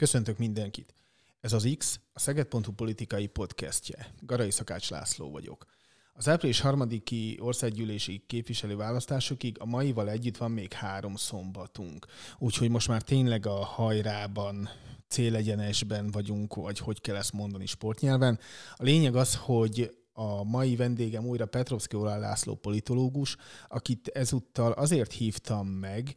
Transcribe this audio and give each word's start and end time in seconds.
Köszöntök 0.00 0.38
mindenkit! 0.38 0.94
Ez 1.40 1.52
az 1.52 1.68
X, 1.78 2.00
a 2.12 2.18
Szeged.hu 2.18 2.72
politikai 2.72 3.26
podcastje. 3.26 4.14
Garai 4.20 4.50
Szakács 4.50 4.90
László 4.90 5.30
vagyok. 5.30 5.66
Az 6.12 6.28
április 6.28 6.60
harmadiki 6.60 7.38
országgyűlési 7.40 8.24
képviselőválasztásokig 8.26 9.56
a 9.58 9.64
maival 9.64 10.10
együtt 10.10 10.36
van 10.36 10.50
még 10.50 10.72
három 10.72 11.16
szombatunk. 11.16 12.06
Úgyhogy 12.38 12.70
most 12.70 12.88
már 12.88 13.02
tényleg 13.02 13.46
a 13.46 13.64
hajrában, 13.64 14.68
célegyenesben 15.08 16.10
vagyunk, 16.10 16.54
vagy 16.54 16.78
hogy 16.78 17.00
kell 17.00 17.16
ezt 17.16 17.32
mondani 17.32 17.66
sportnyelven. 17.66 18.38
A 18.74 18.82
lényeg 18.82 19.16
az, 19.16 19.36
hogy 19.36 19.96
a 20.12 20.44
mai 20.44 20.76
vendégem 20.76 21.26
újra 21.26 21.46
Petrovszki 21.46 21.96
Olá 21.96 22.18
László 22.18 22.54
politológus, 22.54 23.36
akit 23.68 24.08
ezúttal 24.08 24.72
azért 24.72 25.12
hívtam 25.12 25.66
meg, 25.66 26.14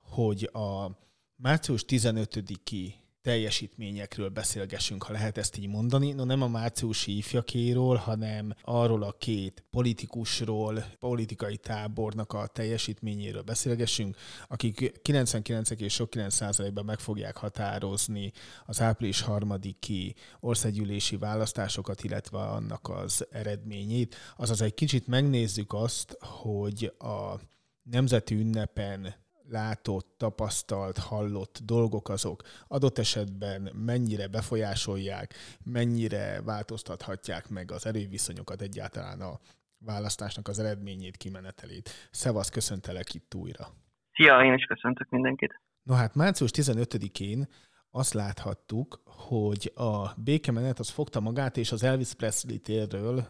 hogy 0.00 0.50
a 0.52 0.90
március 1.36 1.84
15-i 1.88 2.94
teljesítményekről 3.26 4.28
beszélgessünk, 4.28 5.02
ha 5.02 5.12
lehet 5.12 5.38
ezt 5.38 5.56
így 5.58 5.68
mondani. 5.68 6.12
No 6.12 6.24
nem 6.24 6.42
a 6.42 6.48
márciusi 6.48 7.16
ifjakéról, 7.16 7.96
hanem 7.96 8.54
arról 8.62 9.02
a 9.02 9.16
két 9.18 9.64
politikusról, 9.70 10.84
politikai 10.98 11.56
tábornak 11.56 12.32
a 12.32 12.46
teljesítményéről 12.46 13.42
beszélgessünk, 13.42 14.16
akik 14.48 15.00
99 15.02 15.70
és 15.70 15.92
sok 15.92 16.10
9 16.10 16.72
ban 16.72 16.84
meg 16.84 16.98
fogják 16.98 17.36
határozni 17.36 18.32
az 18.66 18.80
április 18.80 19.20
harmadiki 19.20 20.14
országgyűlési 20.40 21.16
választásokat, 21.16 22.04
illetve 22.04 22.38
annak 22.38 22.88
az 22.88 23.26
eredményét. 23.30 24.16
Azaz 24.36 24.60
egy 24.60 24.74
kicsit 24.74 25.06
megnézzük 25.06 25.72
azt, 25.72 26.16
hogy 26.20 26.92
a 26.98 27.40
nemzeti 27.82 28.34
ünnepen 28.34 29.25
látott, 29.48 30.14
tapasztalt, 30.16 30.98
hallott 30.98 31.58
dolgok 31.64 32.08
azok 32.08 32.42
adott 32.68 32.98
esetben 32.98 33.70
mennyire 33.72 34.28
befolyásolják, 34.28 35.34
mennyire 35.64 36.42
változtathatják 36.42 37.48
meg 37.48 37.70
az 37.70 37.86
erőviszonyokat 37.86 38.60
egyáltalán 38.60 39.20
a 39.20 39.38
választásnak 39.78 40.48
az 40.48 40.58
eredményét, 40.58 41.16
kimenetelét. 41.16 41.90
Szevasz, 42.10 42.50
köszöntelek 42.50 43.14
itt 43.14 43.34
újra. 43.34 43.66
Szia, 44.12 44.44
én 44.44 44.54
is 44.54 44.64
köszöntök 44.64 45.08
mindenkit. 45.08 45.60
No 45.82 45.94
hát 45.94 46.14
március 46.14 46.50
15-én 46.54 47.48
azt 47.90 48.14
láthattuk, 48.14 49.02
hogy 49.04 49.72
a 49.74 50.14
békemenet 50.16 50.78
az 50.78 50.88
fogta 50.88 51.20
magát, 51.20 51.56
és 51.56 51.72
az 51.72 51.82
Elvis 51.82 52.14
Presley 52.14 52.58
térről 52.58 53.28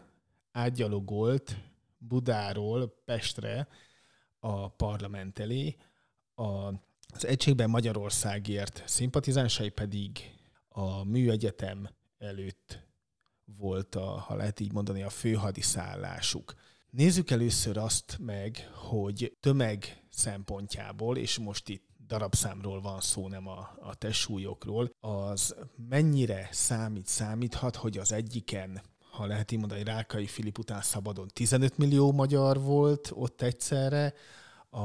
átgyalogolt 0.51 1.55
Budáról 1.97 3.01
Pestre 3.05 3.67
a 4.39 4.69
parlament 4.69 5.39
elé, 5.39 5.75
a, 6.37 6.67
az 7.13 7.25
Egységben 7.25 7.69
Magyarországért 7.69 8.83
szimpatizánsai 8.85 9.69
pedig 9.69 10.35
a 10.69 11.03
műegyetem 11.03 11.89
előtt 12.17 12.85
volt, 13.57 13.95
a, 13.95 14.05
ha 14.05 14.35
lehet 14.35 14.59
így 14.59 14.71
mondani, 14.71 15.03
a 15.03 15.09
főhadiszállásuk. 15.09 16.53
Nézzük 16.89 17.31
először 17.31 17.77
azt 17.77 18.17
meg, 18.19 18.69
hogy 18.73 19.37
tömeg 19.39 20.03
szempontjából, 20.09 21.17
és 21.17 21.37
most 21.37 21.69
itt 21.69 21.85
darabszámról 22.07 22.81
van 22.81 22.99
szó, 22.99 23.27
nem 23.27 23.47
a, 23.47 23.77
a 23.81 23.95
testsúlyokról, 23.95 24.89
az 24.99 25.55
mennyire 25.89 26.47
számít, 26.51 27.07
számíthat, 27.07 27.75
hogy 27.75 27.97
az 27.97 28.11
egyiken 28.11 28.81
ha 29.11 29.25
lehet 29.25 29.51
így 29.51 29.59
mondani, 29.59 29.83
Rákai 29.83 30.25
Filip 30.25 30.57
után 30.57 30.81
szabadon 30.81 31.27
15 31.33 31.77
millió 31.77 32.11
magyar 32.11 32.61
volt 32.61 33.11
ott 33.13 33.41
egyszerre, 33.41 34.13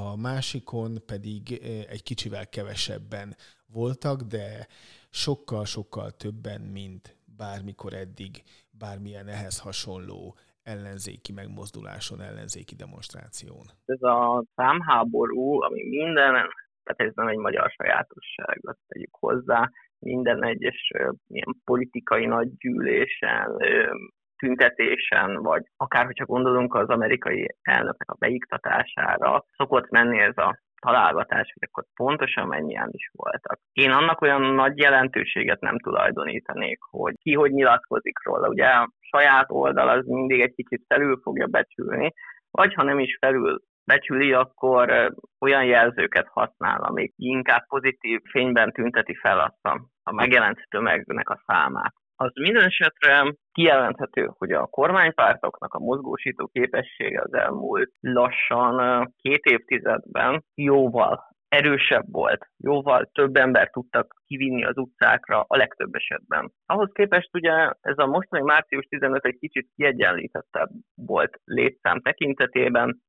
a 0.00 0.16
másikon 0.16 0.90
pedig 1.06 1.42
egy 1.88 2.02
kicsivel 2.02 2.48
kevesebben 2.48 3.34
voltak, 3.66 4.20
de 4.20 4.66
sokkal-sokkal 5.10 6.10
többen, 6.10 6.60
mint 6.60 7.16
bármikor 7.36 7.92
eddig, 7.92 8.42
bármilyen 8.78 9.28
ehhez 9.28 9.60
hasonló 9.60 10.36
ellenzéki 10.62 11.32
megmozduláson, 11.32 12.20
ellenzéki 12.20 12.74
demonstráción. 12.74 13.64
Ez 13.84 14.02
a 14.02 14.44
számháború, 14.54 15.62
ami 15.62 15.88
minden, 15.88 16.32
tehát 16.84 17.00
ez 17.10 17.12
nem 17.14 17.28
egy 17.28 17.36
magyar 17.36 17.70
sajátosság, 17.70 18.60
azt 18.62 18.80
tegyük 18.86 19.14
hozzá, 19.14 19.70
minden 19.98 20.44
egyes 20.44 20.90
ilyen 21.28 21.60
politikai 21.64 22.26
nagygyűlésen, 22.26 23.56
tüntetésen, 24.42 25.42
vagy 25.42 25.62
akár, 25.76 26.04
hogyha 26.04 26.24
gondolunk 26.24 26.74
az 26.74 26.88
amerikai 26.88 27.46
elnöknek 27.62 28.10
a 28.10 28.16
beiktatására, 28.18 29.44
szokott 29.56 29.90
menni 29.90 30.18
ez 30.18 30.36
a 30.36 30.58
találgatás, 30.86 31.52
hogy 31.52 31.68
akkor 31.70 31.84
pontosan 31.94 32.46
mennyien 32.46 32.88
is 32.90 33.10
voltak. 33.12 33.58
Én 33.72 33.90
annak 33.90 34.20
olyan 34.20 34.42
nagy 34.42 34.78
jelentőséget 34.78 35.60
nem 35.60 35.78
tulajdonítanék, 35.78 36.78
hogy 36.90 37.14
ki 37.22 37.32
hogy 37.34 37.50
nyilatkozik 37.52 38.24
róla. 38.24 38.48
Ugye 38.48 38.66
a 38.66 38.90
saját 39.00 39.50
oldal 39.50 39.88
az 39.88 40.06
mindig 40.06 40.40
egy 40.40 40.54
kicsit 40.54 40.84
felül 40.88 41.20
fogja 41.22 41.46
becsülni, 41.46 42.12
vagy 42.50 42.74
ha 42.74 42.82
nem 42.82 42.98
is 42.98 43.16
felül 43.20 43.60
becsüli, 43.84 44.32
akkor 44.32 45.12
olyan 45.40 45.64
jelzőket 45.64 46.28
használ, 46.28 46.80
amik 46.82 47.12
inkább 47.16 47.66
pozitív 47.66 48.20
fényben 48.30 48.72
tünteti 48.72 49.14
fel 49.14 49.38
azt 49.38 49.64
a, 49.64 49.80
a 50.02 50.12
megjelent 50.12 50.66
tömegnek 50.68 51.30
a 51.30 51.42
számát 51.46 51.94
az 52.16 52.30
minden 52.34 52.64
esetre 52.64 53.34
kijelenthető, 53.52 54.30
hogy 54.38 54.52
a 54.52 54.66
kormánypártoknak 54.66 55.74
a 55.74 55.78
mozgósító 55.78 56.46
képessége 56.46 57.20
az 57.20 57.34
elmúlt 57.34 57.90
lassan 58.00 59.06
két 59.16 59.44
évtizedben 59.44 60.44
jóval 60.54 61.30
erősebb 61.48 62.04
volt, 62.10 62.46
jóval 62.56 63.10
több 63.12 63.36
ember 63.36 63.70
tudtak 63.70 64.14
kivinni 64.26 64.64
az 64.64 64.76
utcákra 64.76 65.44
a 65.48 65.56
legtöbb 65.56 65.94
esetben. 65.94 66.52
Ahhoz 66.66 66.90
képest 66.92 67.28
ugye 67.32 67.52
ez 67.80 67.98
a 67.98 68.06
mostani 68.06 68.42
március 68.42 68.86
15 68.86 69.24
egy 69.24 69.38
kicsit 69.38 69.68
kiegyenlítettebb 69.76 70.68
volt 70.94 71.40
létszám 71.44 72.00
tekintetében, 72.00 73.00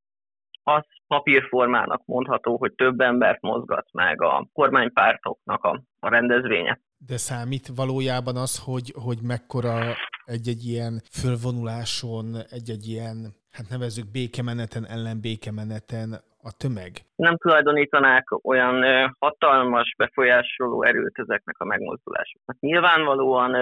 az 0.64 0.84
papírformának 1.08 2.06
mondható, 2.06 2.58
hogy 2.58 2.74
több 2.74 3.00
embert 3.00 3.42
mozgat 3.42 3.88
meg 3.92 4.22
a 4.22 4.48
kormánypártoknak 4.54 5.64
a, 5.64 5.84
a 6.00 6.10
rendezvénye. 6.10 6.80
De 7.08 7.18
számít 7.18 7.68
valójában 7.76 8.36
az, 8.36 8.64
hogy, 8.66 8.94
hogy 9.06 9.20
mekkora 9.22 9.96
egy-egy 10.26 10.64
ilyen 10.66 11.02
fölvonuláson, 11.22 12.26
egy-egy 12.50 12.86
ilyen, 12.88 13.18
hát 13.52 13.70
nevezzük 13.70 14.12
békemeneten, 14.12 14.86
ellen 14.86 15.20
békemeneten 15.22 16.10
a 16.42 16.52
tömeg? 16.58 16.92
Nem 17.16 17.38
tulajdonítanák 17.38 18.46
olyan 18.46 18.76
hatalmas 19.20 19.94
befolyásoló 19.98 20.84
erőt 20.84 21.20
ezeknek 21.20 21.56
a 21.60 21.66
megmozdulásoknak. 21.66 22.60
Nyilvánvalóan 22.60 23.54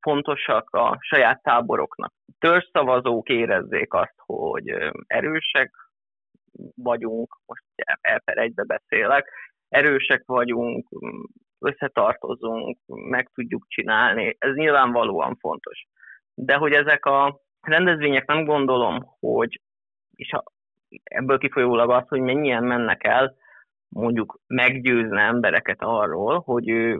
fontosak 0.00 0.70
a 0.70 0.98
saját 1.00 1.42
táboroknak. 1.42 2.12
Törzszavazók 2.38 3.28
érezzék 3.28 3.92
azt, 3.94 4.14
hogy 4.16 4.68
erősek 5.06 5.74
vagyunk, 6.74 7.38
most 7.46 7.62
el 8.00 8.20
per 8.20 8.38
egybe 8.38 8.64
beszélek, 8.64 9.30
erősek 9.68 10.22
vagyunk, 10.26 10.88
összetartozunk, 11.58 12.78
meg 12.86 13.30
tudjuk 13.34 13.64
csinálni, 13.68 14.36
ez 14.38 14.54
nyilvánvalóan 14.54 15.36
fontos. 15.36 15.86
De 16.34 16.54
hogy 16.54 16.72
ezek 16.72 17.04
a 17.04 17.40
rendezvények 17.60 18.26
nem 18.26 18.44
gondolom, 18.44 19.16
hogy, 19.20 19.60
és 20.14 20.32
a, 20.32 20.44
ebből 21.04 21.38
kifolyólag 21.38 21.90
az, 21.90 22.08
hogy 22.08 22.20
mennyien 22.20 22.64
mennek 22.64 23.04
el, 23.04 23.34
mondjuk 23.88 24.38
meggyőzne 24.46 25.22
embereket 25.22 25.82
arról, 25.82 26.38
hogy 26.38 26.68
ő 26.68 26.98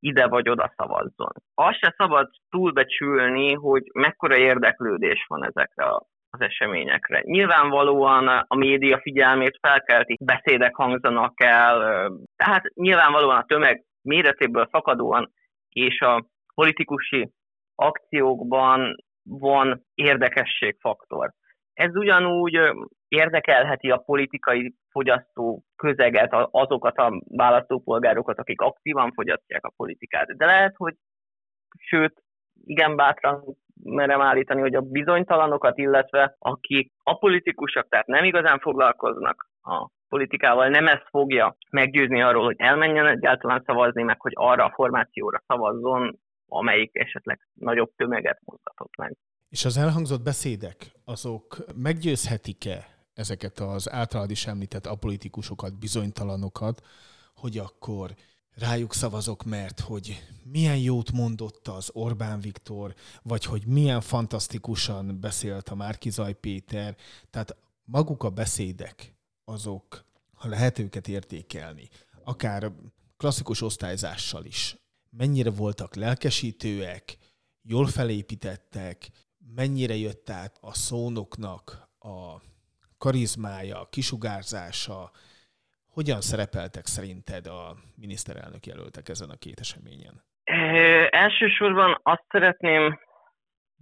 ide 0.00 0.26
vagy 0.26 0.48
oda 0.48 0.72
szavazzon. 0.76 1.32
Azt 1.54 1.78
se 1.78 1.94
szabad 1.96 2.30
túlbecsülni, 2.50 3.54
hogy 3.54 3.90
mekkora 3.92 4.36
érdeklődés 4.36 5.24
van 5.28 5.44
ezekre 5.44 5.84
az 6.30 6.40
eseményekre. 6.40 7.22
Nyilvánvalóan 7.24 8.28
a 8.28 8.56
média 8.56 8.98
figyelmét 8.98 9.58
felkelti, 9.60 10.16
beszédek 10.20 10.74
hangzanak 10.74 11.42
el, 11.42 12.10
tehát 12.44 12.64
nyilvánvalóan 12.74 13.36
a 13.36 13.44
tömeg 13.44 13.84
méretéből 14.02 14.66
fakadóan 14.70 15.32
és 15.68 16.00
a 16.00 16.24
politikusi 16.54 17.32
akciókban 17.74 18.96
van 19.22 19.84
érdekességfaktor. 19.94 21.32
Ez 21.72 21.96
ugyanúgy 21.96 22.58
érdekelheti 23.08 23.90
a 23.90 23.96
politikai 23.96 24.74
fogyasztó 24.90 25.62
közeget, 25.76 26.32
azokat 26.50 26.96
a 26.96 27.22
választópolgárokat, 27.28 28.38
akik 28.38 28.60
aktívan 28.60 29.12
fogyasztják 29.12 29.64
a 29.64 29.72
politikát. 29.76 30.36
De 30.36 30.46
lehet, 30.46 30.74
hogy 30.76 30.94
sőt, 31.78 32.22
igen 32.64 32.96
bátran 32.96 33.56
merem 33.82 34.20
állítani, 34.20 34.60
hogy 34.60 34.74
a 34.74 34.80
bizonytalanokat, 34.80 35.78
illetve 35.78 36.34
akik 36.38 36.92
apolitikusok, 37.02 37.88
tehát 37.88 38.06
nem 38.06 38.24
igazán 38.24 38.58
foglalkoznak 38.58 39.48
a 39.62 39.88
politikával, 40.10 40.68
nem 40.68 40.86
ezt 40.86 41.06
fogja 41.10 41.56
meggyőzni 41.70 42.22
arról, 42.22 42.44
hogy 42.44 42.56
elmenjen 42.58 43.06
egyáltalán 43.06 43.62
szavazni, 43.66 44.02
meg 44.02 44.20
hogy 44.20 44.32
arra 44.34 44.64
a 44.64 44.72
formációra 44.74 45.42
szavazzon, 45.46 46.18
amelyik 46.48 46.90
esetleg 46.98 47.48
nagyobb 47.54 47.92
tömeget 47.96 48.40
mozgatott 48.44 48.96
meg. 48.96 49.16
És 49.48 49.64
az 49.64 49.76
elhangzott 49.76 50.22
beszédek, 50.22 50.76
azok 51.04 51.56
meggyőzhetik-e 51.82 52.86
ezeket 53.14 53.58
az 53.58 53.92
általad 53.92 54.30
is 54.30 54.46
említett 54.46 54.86
apolitikusokat, 54.86 55.78
bizonytalanokat, 55.78 56.80
hogy 57.34 57.58
akkor 57.58 58.10
rájuk 58.54 58.92
szavazok, 58.92 59.44
mert 59.44 59.80
hogy 59.80 60.22
milyen 60.52 60.78
jót 60.78 61.12
mondott 61.12 61.68
az 61.68 61.90
Orbán 61.92 62.40
Viktor, 62.40 62.94
vagy 63.22 63.44
hogy 63.44 63.62
milyen 63.66 64.00
fantasztikusan 64.00 65.20
beszélt 65.20 65.68
a 65.68 65.74
Márkizaj 65.74 66.32
Péter. 66.32 66.94
Tehát 67.30 67.56
maguk 67.84 68.22
a 68.22 68.30
beszédek, 68.30 69.14
azok, 69.50 69.86
ha 70.34 70.48
lehet 70.48 70.78
őket 70.78 71.08
értékelni, 71.08 71.88
akár 72.24 72.62
klasszikus 73.16 73.62
osztályzással 73.62 74.44
is, 74.44 74.76
mennyire 75.10 75.50
voltak 75.50 75.94
lelkesítőek, 75.94 77.16
jól 77.62 77.86
felépítettek, 77.86 78.96
mennyire 79.54 79.94
jött 79.94 80.30
át 80.30 80.58
a 80.60 80.72
szónoknak 80.74 81.62
a 81.98 82.40
karizmája, 82.98 83.80
a 83.80 83.88
kisugárzása, 83.90 85.10
hogyan 85.92 86.20
szerepeltek 86.20 86.86
szerinted 86.86 87.46
a 87.46 87.76
miniszterelnök 87.96 88.66
jelöltek 88.66 89.08
ezen 89.08 89.30
a 89.30 89.36
két 89.44 89.58
eseményen? 89.60 90.22
E, 90.44 90.54
elsősorban 91.10 92.00
azt 92.02 92.24
szeretném 92.28 92.98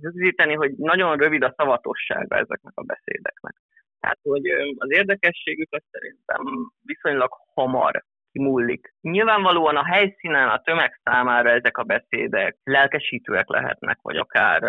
rögzíteni, 0.00 0.54
hogy 0.54 0.72
nagyon 0.76 1.16
rövid 1.16 1.42
a 1.42 1.54
szavatossága 1.56 2.36
ezeknek 2.36 2.72
a 2.74 2.82
beszédeknek. 2.82 3.54
Tehát, 4.00 4.18
hogy 4.22 4.46
az 4.76 4.90
érdekességük 4.90 5.68
azt 5.70 5.86
szerintem 5.90 6.40
viszonylag 6.82 7.30
hamar 7.54 8.04
kimúlik. 8.32 8.94
Nyilvánvalóan 9.00 9.76
a 9.76 9.84
helyszínen 9.84 10.48
a 10.48 10.60
tömeg 10.60 11.00
számára 11.04 11.50
ezek 11.50 11.76
a 11.78 11.82
beszédek 11.82 12.56
lelkesítőek 12.64 13.48
lehetnek, 13.48 13.98
vagy 14.02 14.16
akár 14.16 14.62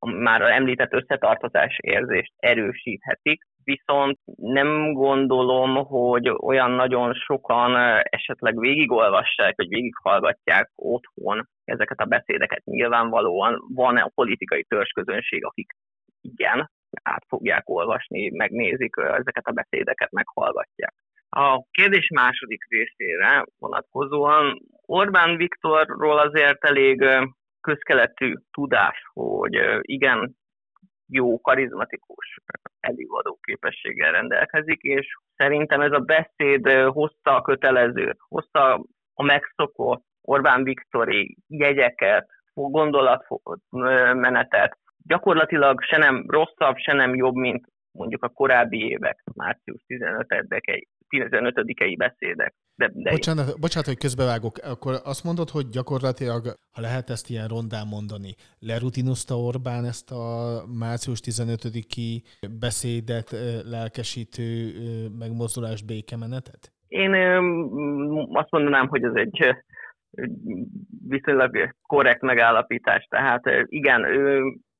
már 0.00 0.40
említett 0.40 0.92
összetartozás 0.92 1.76
érzést 1.80 2.32
erősíthetik, 2.36 3.42
viszont 3.64 4.18
nem 4.36 4.92
gondolom, 4.92 5.74
hogy 5.74 6.28
olyan 6.28 6.70
nagyon 6.70 7.14
sokan 7.14 7.76
esetleg 8.02 8.58
végigolvassák, 8.58 9.56
vagy 9.56 9.68
végighallgatják 9.68 10.70
otthon 10.74 11.48
ezeket 11.64 11.98
a 11.98 12.04
beszédeket. 12.04 12.64
Nyilvánvalóan 12.64 13.60
van 13.74 13.96
a 13.96 14.10
politikai 14.14 14.64
törzsközönség, 14.64 15.44
akik 15.44 15.72
igen, 16.20 16.70
át 17.02 17.24
fogják 17.28 17.68
olvasni, 17.68 18.30
megnézik 18.30 18.96
ezeket 18.96 19.46
a 19.46 19.52
beszédeket, 19.52 20.10
meghallgatják. 20.10 20.94
A 21.28 21.62
kérdés 21.70 22.08
második 22.14 22.64
részére 22.68 23.44
vonatkozóan 23.58 24.58
Orbán 24.86 25.36
Viktorról 25.36 26.18
azért 26.18 26.64
elég 26.64 27.04
közkeletű 27.60 28.32
tudás, 28.50 29.02
hogy 29.12 29.58
igen, 29.80 30.36
jó, 31.10 31.40
karizmatikus 31.40 32.38
előadó 32.80 33.38
képességgel 33.42 34.12
rendelkezik, 34.12 34.80
és 34.80 35.06
szerintem 35.36 35.80
ez 35.80 35.92
a 35.92 35.98
beszéd 35.98 36.68
hozta 36.68 37.34
a 37.34 37.42
kötelezőt, 37.42 38.16
hozta 38.28 38.84
a 39.14 39.22
megszokott 39.22 40.04
Orbán 40.22 40.62
Viktori 40.62 41.36
jegyeket, 41.46 42.28
gondolatmenetet, 42.54 44.78
gyakorlatilag 45.08 45.82
se 45.82 45.98
nem 45.98 46.24
rosszabb, 46.28 46.76
se 46.76 46.92
nem 46.92 47.14
jobb, 47.14 47.34
mint 47.34 47.66
mondjuk 47.90 48.24
a 48.24 48.28
korábbi 48.28 48.78
évek, 48.88 49.22
március 49.34 49.84
15-i 49.88 50.86
15-i 51.16 51.94
beszédek. 51.98 52.54
De, 52.74 52.90
de 52.94 53.10
bocsánat, 53.10 53.60
bocsánat, 53.60 53.86
hogy 53.86 53.98
közbevágok. 53.98 54.56
Akkor 54.58 55.00
azt 55.04 55.24
mondod, 55.24 55.48
hogy 55.48 55.68
gyakorlatilag, 55.68 56.42
ha 56.74 56.80
lehet 56.80 57.10
ezt 57.10 57.30
ilyen 57.30 57.48
rondán 57.48 57.86
mondani, 57.86 58.34
lerutinozta 58.58 59.34
Orbán 59.34 59.84
ezt 59.84 60.10
a 60.10 60.26
március 60.78 61.20
15-i 61.24 62.22
beszédet, 62.60 63.30
lelkesítő 63.64 64.48
megmozdulást, 65.18 65.86
békemenetet? 65.86 66.72
Én 66.88 67.12
azt 68.32 68.50
mondanám, 68.50 68.88
hogy 68.88 69.04
ez 69.04 69.14
egy 69.14 69.54
viszonylag 71.08 71.74
korrekt 71.82 72.22
megállapítás. 72.22 73.06
Tehát 73.10 73.42
igen, 73.64 74.04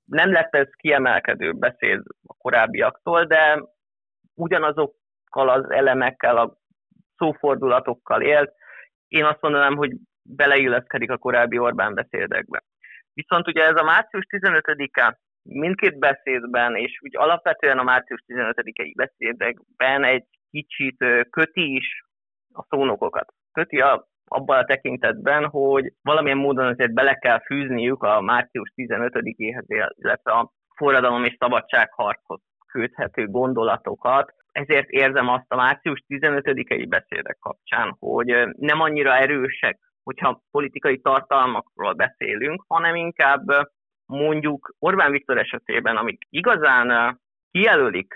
nem 0.09 0.33
lett 0.33 0.55
ez 0.55 0.69
kiemelkedő 0.77 1.53
beszéd 1.53 2.03
a 2.27 2.35
korábbiaktól, 2.39 3.25
de 3.25 3.63
ugyanazokkal 4.35 5.49
az 5.49 5.71
elemekkel, 5.71 6.37
a 6.37 6.57
szófordulatokkal 7.17 8.23
élt. 8.23 8.53
Én 9.09 9.25
azt 9.25 9.41
mondanám, 9.41 9.77
hogy 9.77 9.93
beleilleszkedik 10.23 11.11
a 11.11 11.19
korábbi 11.19 11.59
Orbán 11.59 11.95
beszédekbe. 11.95 12.63
Viszont 13.13 13.49
ugye 13.49 13.65
ez 13.65 13.77
a 13.77 13.85
március 13.85 14.27
15-e 14.29 15.19
mindkét 15.43 15.99
beszédben, 15.99 16.77
és 16.77 17.01
úgy 17.03 17.17
alapvetően 17.17 17.79
a 17.79 17.83
március 17.83 18.25
15-i 18.27 18.93
beszédekben 18.97 20.05
egy 20.05 20.25
kicsit 20.51 21.05
köti 21.31 21.75
is 21.75 22.05
a 22.53 22.65
szónokokat. 22.69 23.33
Köti 23.53 23.81
a, 23.81 24.08
abban 24.29 24.59
a 24.59 24.65
tekintetben, 24.65 25.45
hogy 25.47 25.93
valamilyen 26.03 26.39
módon 26.39 26.67
azért 26.67 26.93
bele 26.93 27.15
kell 27.15 27.41
fűzniük 27.41 28.03
a 28.03 28.21
március 28.21 28.73
15-éhez, 28.77 29.65
illetve 29.97 30.33
a 30.33 30.53
forradalom 30.77 31.25
és 31.25 31.37
szabadságharchoz 31.39 32.41
köthető 32.73 33.27
gondolatokat, 33.27 34.33
ezért 34.53 34.89
érzem 34.89 35.29
azt 35.29 35.53
a 35.53 35.57
március 35.57 36.05
15-i 36.09 36.87
beszédek 36.89 37.39
kapcsán, 37.41 37.97
hogy 37.99 38.49
nem 38.57 38.81
annyira 38.81 39.17
erősek, 39.17 39.79
hogyha 40.03 40.43
politikai 40.51 41.01
tartalmakról 41.01 41.93
beszélünk, 41.93 42.65
hanem 42.69 42.95
inkább 42.95 43.45
mondjuk 44.07 44.75
Orbán 44.79 45.11
Viktor 45.11 45.39
esetében, 45.39 45.97
amik 45.97 46.27
igazán 46.31 47.19
kijelölik 47.51 48.15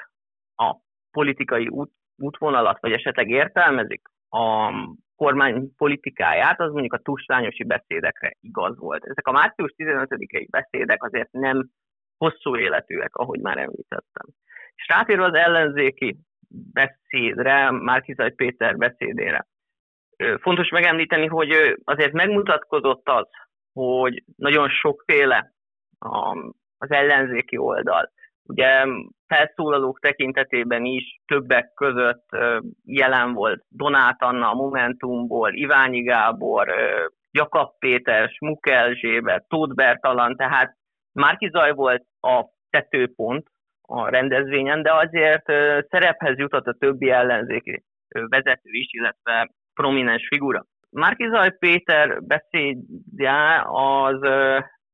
a 0.57 0.77
politikai 1.11 1.69
út, 1.69 1.91
útvonalat, 2.17 2.81
vagy 2.81 2.93
esetleg 2.93 3.31
értelmezik 3.31 4.03
a 4.29 4.73
kormány 5.23 5.75
politikáját, 5.77 6.61
az 6.61 6.73
mondjuk 6.73 6.93
a 6.93 6.99
tusványosi 6.99 7.65
beszédekre 7.65 8.37
igaz 8.41 8.79
volt. 8.79 9.05
Ezek 9.05 9.27
a 9.27 9.33
március 9.33 9.75
15-i 9.77 10.47
beszédek 10.51 11.05
azért 11.05 11.33
nem 11.33 11.69
hosszú 12.19 12.57
életűek, 12.57 13.17
ahogy 13.17 13.41
már 13.41 13.59
említettem. 13.59 14.27
És 14.75 14.87
rátérve 14.89 15.25
az 15.25 15.35
ellenzéki 15.35 16.17
beszédre, 16.73 17.71
Márkizaj 17.71 18.31
Péter 18.31 18.77
beszédére. 18.77 19.47
Fontos 20.41 20.69
megemlíteni, 20.69 21.27
hogy 21.27 21.79
azért 21.85 22.13
megmutatkozott 22.13 23.09
az, 23.09 23.27
hogy 23.73 24.23
nagyon 24.37 24.69
sokféle 24.69 25.53
az 26.79 26.91
ellenzéki 26.91 27.57
oldal. 27.57 28.13
Ugye 28.45 28.85
felszólalók 29.27 30.01
tekintetében 30.01 30.85
is 30.85 31.21
többek 31.27 31.73
között 31.75 32.29
jelen 32.85 33.33
volt 33.33 33.65
Donát 33.69 34.23
Anna 34.23 34.51
a 34.51 34.55
Momentumból, 34.55 35.53
Iványi 35.53 36.03
Gábor, 36.03 36.75
Jakab 37.31 37.71
Péter, 37.79 38.29
Smuk 38.29 38.69
Erzsébet, 38.69 39.49
Tóth 39.49 39.75
Bertalan, 39.75 40.37
tehát 40.37 40.77
Márkizaj 41.13 41.73
volt 41.73 42.05
a 42.21 42.45
tetőpont 42.71 43.47
a 43.81 44.09
rendezvényen, 44.09 44.83
de 44.83 44.95
azért 44.95 45.45
szerephez 45.89 46.39
jutott 46.39 46.67
a 46.67 46.77
többi 46.79 47.11
ellenzéki 47.11 47.85
vezető 48.09 48.71
is, 48.71 48.87
illetve 48.91 49.51
prominens 49.75 50.27
figura. 50.29 50.65
Márkizaj 50.91 51.57
Péter 51.59 52.23
beszédje 52.23 53.65
az 53.67 54.21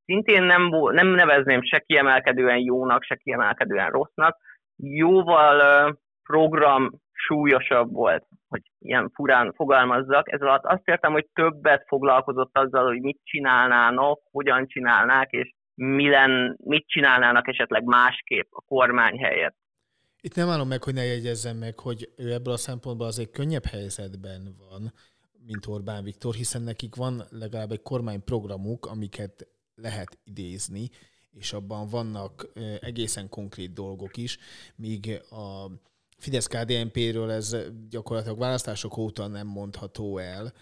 szintén 0.08 0.42
nem, 0.42 0.68
nem 0.92 1.06
nevezném 1.06 1.62
se 1.62 1.78
kiemelkedően 1.78 2.58
jónak, 2.58 3.02
se 3.02 3.16
kiemelkedően 3.16 3.90
rossznak, 3.90 4.36
jóval 4.76 5.98
program 6.22 6.90
súlyosabb 7.12 7.92
volt, 7.92 8.24
hogy 8.48 8.62
ilyen 8.78 9.10
furán 9.14 9.52
fogalmazzak. 9.52 10.32
Ez 10.32 10.40
alatt 10.40 10.64
azt 10.64 10.88
értem, 10.88 11.12
hogy 11.12 11.26
többet 11.32 11.84
foglalkozott 11.86 12.58
azzal, 12.58 12.84
hogy 12.86 13.00
mit 13.00 13.20
csinálnának, 13.24 14.20
hogyan 14.30 14.66
csinálnák, 14.66 15.30
és 15.30 15.54
milyen, 15.74 16.56
mit 16.64 16.86
csinálnának 16.86 17.48
esetleg 17.48 17.84
másképp 17.84 18.48
a 18.50 18.64
kormány 18.66 19.18
helyett. 19.18 19.56
Itt 20.20 20.34
nem 20.34 20.48
állom 20.48 20.68
meg, 20.68 20.82
hogy 20.82 20.94
ne 20.94 21.04
jegyezzem 21.04 21.56
meg, 21.56 21.78
hogy 21.78 22.08
ő 22.16 22.32
ebből 22.32 22.52
a 22.52 22.56
szempontból 22.56 23.06
azért 23.06 23.30
könnyebb 23.30 23.64
helyzetben 23.64 24.42
van, 24.68 24.92
mint 25.46 25.66
Orbán 25.66 26.04
Viktor, 26.04 26.34
hiszen 26.34 26.62
nekik 26.62 26.94
van 26.94 27.22
legalább 27.30 27.70
egy 27.70 27.82
kormányprogramuk, 27.82 28.86
amiket 28.86 29.46
lehet 29.80 30.18
idézni, 30.24 30.90
és 31.30 31.52
abban 31.52 31.88
vannak 31.88 32.48
egészen 32.80 33.28
konkrét 33.28 33.72
dolgok 33.72 34.16
is, 34.16 34.38
míg 34.76 35.22
a 35.30 35.70
fidesz 36.16 36.46
kdnp 36.46 36.96
ről 36.96 37.30
ez 37.30 37.56
gyakorlatilag 37.88 38.38
választások 38.38 38.96
óta 38.96 39.26
nem 39.26 39.46
mondható 39.46 40.18
el, 40.18 40.52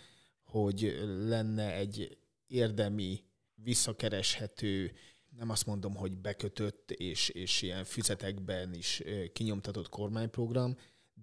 hogy 0.45 0.99
lenne 1.27 1.75
egy 1.75 2.19
érdemi 2.47 3.25
visszakereshető, 3.55 4.93
nem 5.39 5.51
azt 5.51 5.67
mondom, 5.67 5.95
hogy 5.95 6.19
bekötött 6.19 6.91
és, 6.91 7.29
és 7.29 7.63
ilyen 7.63 7.85
füzetekben 7.85 8.75
is 8.75 9.03
kinyomtatott 9.33 9.89
kormányprogram, 9.89 10.77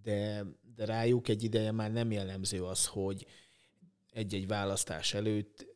de, 0.04 0.46
de 0.76 0.86
rájuk 0.86 1.28
egy 1.28 1.44
ideje 1.44 1.72
már 1.72 1.92
nem 1.92 2.12
jellemző 2.12 2.64
az, 2.64 2.86
hogy 2.86 3.26
egy-egy 4.12 4.48
választás 4.48 5.14
előtt 5.14 5.73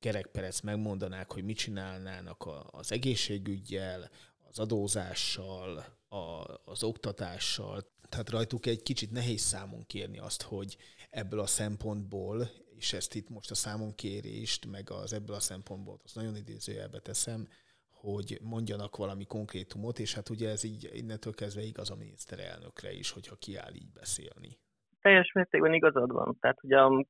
kerekperec 0.00 0.60
megmondanák, 0.60 1.32
hogy 1.32 1.44
mit 1.44 1.56
csinálnának 1.56 2.48
az 2.70 2.92
egészségügyel, 2.92 4.10
az 4.48 4.58
adózással, 4.58 5.84
a, 6.08 6.44
az 6.64 6.82
oktatással. 6.82 7.80
Tehát 8.08 8.30
rajtuk 8.30 8.66
egy 8.66 8.82
kicsit 8.82 9.10
nehéz 9.10 9.40
számon 9.40 9.86
kérni 9.86 10.18
azt, 10.18 10.42
hogy 10.42 10.76
ebből 11.10 11.40
a 11.40 11.46
szempontból 11.46 12.50
és 12.78 12.92
ezt 12.92 13.14
itt 13.14 13.28
most 13.28 13.50
a 13.50 13.54
számonkérést, 13.54 14.70
meg 14.70 14.90
az 14.90 15.12
ebből 15.12 15.36
a 15.36 15.40
szempontból, 15.40 15.98
azt 16.04 16.14
nagyon 16.14 16.36
idézőjelbe 16.36 16.98
teszem, 16.98 17.48
hogy 17.90 18.38
mondjanak 18.42 18.96
valami 18.96 19.26
konkrétumot, 19.26 19.98
és 19.98 20.14
hát 20.14 20.28
ugye 20.28 20.48
ez 20.48 20.64
így 20.64 20.90
innentől 20.92 21.34
kezdve 21.34 21.62
igaz 21.62 21.90
a 21.90 21.96
miniszterelnökre 21.96 22.92
is, 22.92 23.10
hogyha 23.10 23.36
kiáll 23.36 23.74
így 23.74 23.92
beszélni. 23.92 24.58
Teljes 25.00 25.32
mértékben 25.32 25.72
igazad 25.72 26.12
van. 26.12 26.36
Tehát 26.40 26.64
ugye 26.64 26.78
a 26.80 27.06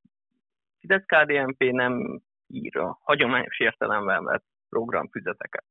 Fidesz 0.79 1.05
KDNP 1.07 1.65
nem 1.73 2.23
ír 2.49 2.77
a 2.77 2.99
hagyományos 3.03 3.59
értelemben 3.59 4.25
vett 4.25 4.45
programfüzeteket. 4.69 5.65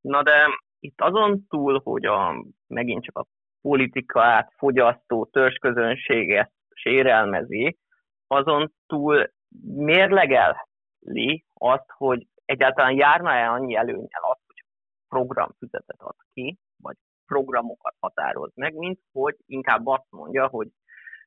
Na 0.00 0.22
de 0.22 0.48
itt 0.78 1.00
azon 1.00 1.46
túl, 1.48 1.80
hogy 1.84 2.04
a, 2.04 2.44
megint 2.66 3.04
csak 3.04 3.18
a 3.18 3.26
politikát 3.60 4.52
fogyasztó 4.56 5.24
törzsközönséget 5.24 6.52
sérelmezi, 6.74 7.78
azon 8.26 8.72
túl 8.86 9.32
mérlegeli 9.74 11.44
azt, 11.54 11.90
hogy 11.90 12.26
egyáltalán 12.44 12.96
járna-e 12.96 13.50
annyi 13.50 13.74
előnyel 13.74 14.22
az, 14.22 14.38
hogy 14.46 14.64
programfüzetet 15.08 16.00
ad 16.00 16.16
ki, 16.32 16.58
vagy 16.82 16.96
programokat 17.26 17.94
határoz 18.00 18.52
meg, 18.54 18.74
mint 18.74 19.00
hogy 19.12 19.36
inkább 19.46 19.86
azt 19.86 20.10
mondja, 20.10 20.46
hogy 20.46 20.68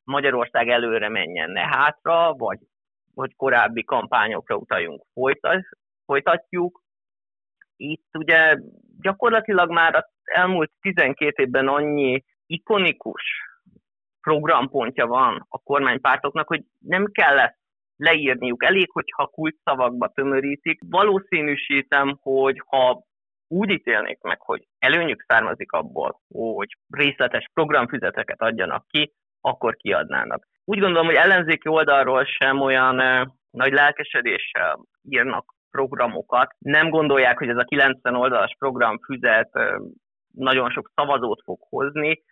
Magyarország 0.04 0.70
előre 0.70 1.10
menjen, 1.10 1.50
ne 1.50 1.66
hátra, 1.66 2.34
vagy 2.34 2.60
hogy 3.18 3.36
korábbi 3.36 3.84
kampányokra 3.84 4.56
utaljunk, 4.56 5.04
folytatjuk. 6.06 6.82
Itt 7.76 8.10
ugye 8.18 8.58
gyakorlatilag 9.02 9.72
már 9.72 9.96
az 9.96 10.06
elmúlt 10.24 10.72
12 10.82 11.44
évben 11.44 11.68
annyi 11.68 12.24
ikonikus 12.46 13.24
programpontja 14.22 15.06
van 15.06 15.46
a 15.50 15.58
kormánypártoknak, 15.58 16.48
hogy 16.48 16.64
nem 16.80 17.06
kell 17.12 17.40
ezt 17.40 17.58
leírniuk. 17.96 18.64
Elég, 18.64 18.92
hogyha 18.92 19.32
szavakba 19.64 20.08
tömörítik. 20.08 20.80
Valószínűsítem, 20.86 22.18
hogy 22.22 22.62
ha 22.66 23.04
úgy 23.48 23.70
ítélnék 23.70 24.22
meg, 24.22 24.42
hogy 24.42 24.68
előnyük 24.80 25.24
származik 25.28 25.72
abból, 25.72 26.22
hogy 26.28 26.78
részletes 26.90 27.50
programfüzeteket 27.54 28.42
adjanak 28.42 28.88
ki, 28.88 29.14
akkor 29.42 29.76
kiadnának. 29.76 30.48
Úgy 30.70 30.80
gondolom, 30.80 31.06
hogy 31.06 31.16
ellenzéki 31.16 31.70
oldalról 31.70 32.26
sem 32.26 32.62
olyan 32.62 32.96
nagy 33.52 33.74
lelkesedéssel 33.74 34.80
írnak 35.10 35.54
programokat. 35.72 36.56
Nem 36.58 36.90
gondolják, 36.90 37.38
hogy 37.38 37.50
ez 37.50 37.58
a 37.58 37.64
90 37.64 38.16
oldalas 38.16 38.56
programfüzet 38.60 39.50
nagyon 40.34 40.70
sok 40.70 40.92
szavazót 40.96 41.42
fog 41.44 41.60
hozni, 41.70 42.24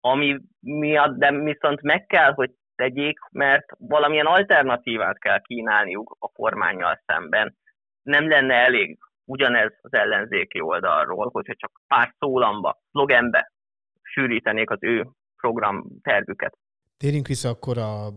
ami 0.00 0.40
miatt 0.60 1.16
de 1.16 1.32
viszont 1.32 1.82
meg 1.82 2.06
kell, 2.06 2.32
hogy 2.32 2.50
tegyék, 2.76 3.18
mert 3.30 3.66
valamilyen 3.78 4.26
alternatívát 4.26 5.18
kell 5.18 5.40
kínálniuk 5.40 6.16
a 6.18 6.28
kormányjal 6.28 7.02
szemben. 7.06 7.56
Nem 8.02 8.28
lenne 8.28 8.54
elég 8.54 8.98
ugyanez 9.24 9.72
az 9.82 9.92
ellenzéki 9.92 10.60
oldalról, 10.60 11.28
hogyha 11.32 11.54
csak 11.56 11.80
pár 11.88 12.14
szólamba, 12.18 12.78
szlogenbe 12.90 13.52
sűrítenék 14.02 14.70
az 14.70 14.78
ő 14.80 15.06
programtervüket. 15.36 16.56
Térjünk 16.96 17.26
vissza 17.26 17.48
akkor 17.48 17.78
a 17.78 18.14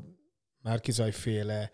Márkizaj 0.62 1.12
féle 1.12 1.72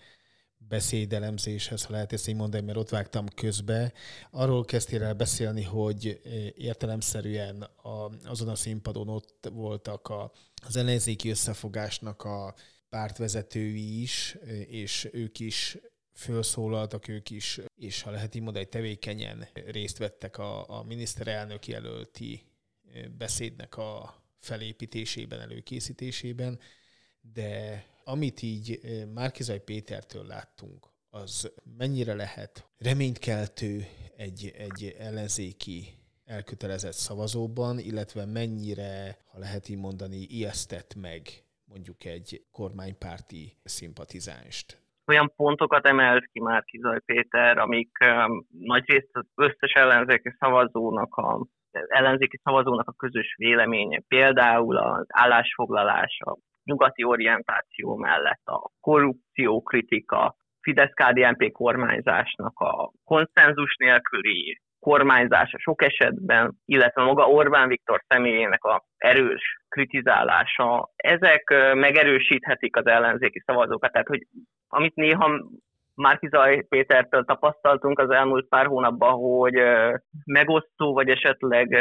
beszédelemzéshez, 0.57 1.83
ha 1.83 1.91
lehet 1.91 2.13
ezt 2.13 2.27
így 2.27 2.35
mondani, 2.35 2.65
mert 2.65 2.77
ott 2.77 2.89
vágtam 2.89 3.27
közbe. 3.27 3.93
Arról 4.31 4.65
kezdtél 4.65 5.03
el 5.03 5.13
beszélni, 5.13 5.63
hogy 5.63 6.21
értelemszerűen 6.55 7.61
a, 7.61 8.09
azon 8.25 8.47
a 8.47 8.55
színpadon 8.55 9.09
ott 9.09 9.49
voltak 9.53 10.07
a, 10.07 10.31
az 10.67 10.75
ellenzéki 10.75 11.29
összefogásnak 11.29 12.23
a 12.23 12.55
pártvezetői 12.89 14.01
is, 14.01 14.37
és 14.67 15.09
ők 15.11 15.39
is 15.39 15.77
felszólaltak 16.13 17.07
ők 17.07 17.29
is, 17.29 17.59
és 17.75 18.01
ha 18.01 18.11
lehet 18.11 18.35
így 18.35 18.41
mondani, 18.41 18.65
tevékenyen 18.65 19.47
részt 19.53 19.97
vettek 19.97 20.37
a, 20.37 20.79
a 20.79 20.83
miniszterelnök 20.83 21.67
jelölti 21.67 22.45
beszédnek 23.17 23.77
a 23.77 24.21
felépítésében, 24.39 25.39
előkészítésében, 25.39 26.59
de 27.33 27.83
amit 28.03 28.41
így 28.41 28.79
Márkizaj 29.13 29.63
Pétertől 29.63 30.25
láttunk, 30.25 30.85
az 31.09 31.53
mennyire 31.77 32.13
lehet 32.13 32.69
reménykeltő 32.77 33.83
egy, 34.17 34.51
egy 34.57 34.95
ellenzéki 34.99 35.81
elkötelezett 36.25 36.93
szavazóban, 36.93 37.79
illetve 37.79 38.25
mennyire, 38.25 39.17
ha 39.31 39.39
lehet 39.39 39.69
így 39.69 39.79
mondani, 39.79 40.17
ijesztett 40.29 40.95
meg 40.95 41.21
mondjuk 41.65 42.05
egy 42.05 42.45
kormánypárti 42.51 43.53
szimpatizánst? 43.63 44.81
Olyan 45.07 45.33
pontokat 45.35 45.85
emelt 45.87 46.25
ki 46.31 46.39
már 46.39 46.63
Kizaj 46.63 46.99
Péter, 47.05 47.57
amik 47.57 47.97
um, 48.05 48.47
nagyrészt 48.59 49.09
az 49.11 49.25
összes 49.35 49.71
ellenzéki 49.71 50.35
szavazónak 50.39 51.15
a 51.15 51.45
ellenzéki 51.87 52.39
szavazónak 52.43 52.87
a 52.87 52.93
közös 52.97 53.35
véleménye. 53.37 54.01
Például 54.07 54.77
az 54.77 55.05
állásfoglalás 55.07 56.19
a 56.25 56.37
nyugati 56.63 57.03
orientáció 57.03 57.95
mellett 57.95 58.45
a 58.45 58.71
korrupció 58.79 59.61
kritika, 59.61 60.35
Fidesz-KDNP 60.61 61.51
kormányzásnak 61.51 62.59
a 62.59 62.91
konszenzus 63.03 63.75
nélküli 63.75 64.61
kormányzása 64.79 65.57
sok 65.59 65.83
esetben, 65.83 66.53
illetve 66.65 67.03
maga 67.03 67.25
Orbán 67.25 67.67
Viktor 67.67 68.03
személyének 68.07 68.63
a 68.63 68.83
erős 68.97 69.63
kritizálása, 69.69 70.89
ezek 70.95 71.43
megerősíthetik 71.73 72.75
az 72.75 72.85
ellenzéki 72.85 73.43
szavazókat. 73.45 73.91
Tehát, 73.91 74.07
hogy 74.07 74.27
amit 74.67 74.95
néha 74.95 75.47
Márkizaj 75.95 76.65
Pétertől 76.69 77.25
tapasztaltunk 77.25 77.99
az 77.99 78.09
elmúlt 78.09 78.47
pár 78.47 78.65
hónapban, 78.65 79.13
hogy 79.13 79.53
megosztó, 80.25 80.93
vagy 80.93 81.09
esetleg 81.09 81.77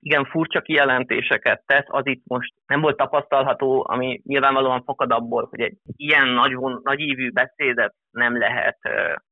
igen 0.00 0.24
furcsa 0.24 0.60
kijelentéseket 0.60 1.62
tesz, 1.66 1.86
az 1.86 2.06
itt 2.06 2.22
most 2.26 2.54
nem 2.66 2.80
volt 2.80 2.96
tapasztalható, 2.96 3.84
ami 3.88 4.20
nyilvánvalóan 4.24 4.82
fakad 4.82 5.10
abból, 5.10 5.46
hogy 5.50 5.60
egy 5.60 5.76
ilyen 5.96 6.28
nagy, 6.28 6.56
nagyívű 6.82 7.30
beszédet 7.30 7.94
nem 8.10 8.38
lehet 8.38 8.78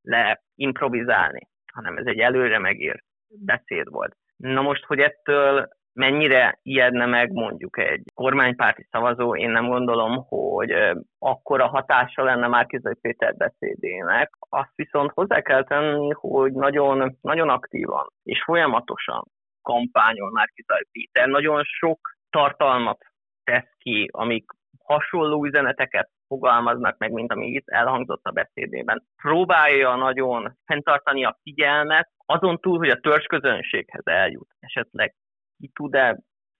leimprovizálni, 0.02 1.48
hanem 1.72 1.96
ez 1.96 2.06
egy 2.06 2.18
előre 2.18 2.58
megírt 2.58 3.04
beszéd 3.28 3.90
volt. 3.90 4.16
Na 4.36 4.60
most, 4.60 4.84
hogy 4.84 4.98
ettől 4.98 5.68
mennyire 5.92 6.58
ijedne 6.62 7.06
meg 7.06 7.32
mondjuk 7.32 7.78
egy 7.78 8.02
kormánypárti 8.14 8.86
szavazó, 8.90 9.36
én 9.36 9.50
nem 9.50 9.66
gondolom, 9.66 10.24
hogy 10.28 10.74
akkora 11.18 11.66
hatása 11.66 12.22
lenne 12.22 12.46
már 12.46 12.66
Kizai 12.66 12.94
Péter 13.00 13.36
beszédének. 13.36 14.30
Azt 14.48 14.72
viszont 14.74 15.10
hozzá 15.14 15.40
kell 15.40 15.64
tenni, 15.64 16.10
hogy 16.12 16.52
nagyon, 16.52 17.16
nagyon 17.20 17.48
aktívan 17.48 18.12
és 18.22 18.42
folyamatosan 18.44 19.24
kampányol 19.62 20.30
már 20.30 20.50
Péter. 20.92 21.28
Nagyon 21.28 21.62
sok 21.64 21.98
tartalmat 22.30 22.98
tesz 23.44 23.74
ki, 23.78 24.08
amik 24.12 24.50
hasonló 24.84 25.44
üzeneteket 25.44 26.10
fogalmaznak 26.26 26.98
meg, 26.98 27.12
mint 27.12 27.32
ami 27.32 27.46
itt 27.46 27.68
elhangzott 27.68 28.24
a 28.24 28.30
beszédében. 28.30 29.06
Próbálja 29.16 29.94
nagyon 29.94 30.56
fenntartani 30.64 31.24
a 31.24 31.38
figyelmet, 31.42 32.10
azon 32.26 32.58
túl, 32.58 32.78
hogy 32.78 32.90
a 32.90 33.00
törzsközönséghez 33.00 34.06
eljut, 34.06 34.48
esetleg 34.58 35.14
ki 35.58 35.70
tud-e 35.74 36.18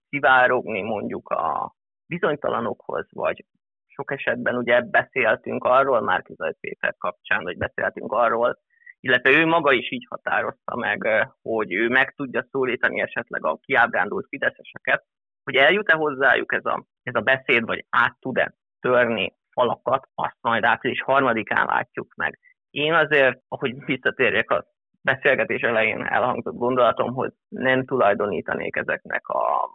szivárogni 0.09 0.81
mondjuk 0.81 1.29
a 1.29 1.73
bizonytalanokhoz, 2.05 3.07
vagy 3.11 3.45
sok 3.87 4.11
esetben 4.11 4.55
ugye 4.55 4.81
beszéltünk 4.81 5.63
arról, 5.63 6.01
már 6.01 6.23
Péter 6.59 6.95
kapcsán, 6.97 7.41
hogy 7.41 7.57
beszéltünk 7.57 8.11
arról, 8.11 8.59
illetve 8.99 9.29
ő 9.29 9.45
maga 9.45 9.71
is 9.71 9.91
így 9.91 10.05
határozta 10.09 10.75
meg, 10.75 11.29
hogy 11.41 11.73
ő 11.73 11.87
meg 11.87 12.13
tudja 12.15 12.47
szólítani 12.51 13.01
esetleg 13.01 13.45
a 13.45 13.57
kiábrándult 13.61 14.27
fideszeseket, 14.29 15.05
hogy 15.43 15.55
eljut-e 15.55 15.93
hozzájuk 15.93 16.53
ez 16.53 16.65
a, 16.65 16.85
ez 17.03 17.15
a 17.15 17.21
beszéd, 17.21 17.65
vagy 17.65 17.85
át 17.89 18.17
tud-e 18.19 18.53
törni 18.79 19.33
falakat, 19.51 20.07
azt 20.15 20.37
majd 20.41 20.63
április 20.63 21.01
harmadikán 21.01 21.65
látjuk 21.65 22.13
meg. 22.15 22.39
Én 22.69 22.93
azért, 22.93 23.41
ahogy 23.47 23.85
visszatérjek 23.85 24.51
a 24.51 24.65
beszélgetés 25.01 25.61
elején 25.61 26.05
elhangzott 26.05 26.55
gondolatomhoz, 26.55 27.33
nem 27.47 27.85
tulajdonítanék 27.85 28.75
ezeknek 28.75 29.27
a 29.27 29.69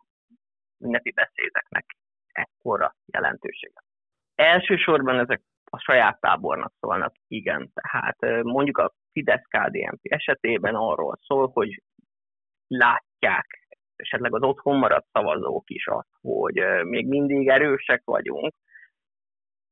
ünnepi 0.78 1.12
beszédeknek 1.12 1.84
ekkora 2.32 2.94
jelentőséget. 3.06 3.84
Elsősorban 4.34 5.18
ezek 5.18 5.42
a 5.70 5.78
saját 5.78 6.20
tábornak 6.20 6.72
szólnak, 6.80 7.14
igen. 7.28 7.72
Tehát 7.74 8.42
mondjuk 8.42 8.78
a 8.78 8.92
Fidesz-KDNP 9.14 10.00
esetében 10.02 10.74
arról 10.74 11.18
szól, 11.22 11.50
hogy 11.52 11.82
látják 12.66 13.46
esetleg 13.96 14.34
az 14.34 14.42
otthon 14.42 14.78
maradt 14.78 15.06
szavazók 15.12 15.70
is 15.70 15.86
azt, 15.86 16.08
hogy 16.20 16.64
még 16.82 17.06
mindig 17.06 17.48
erősek 17.48 18.02
vagyunk, 18.04 18.54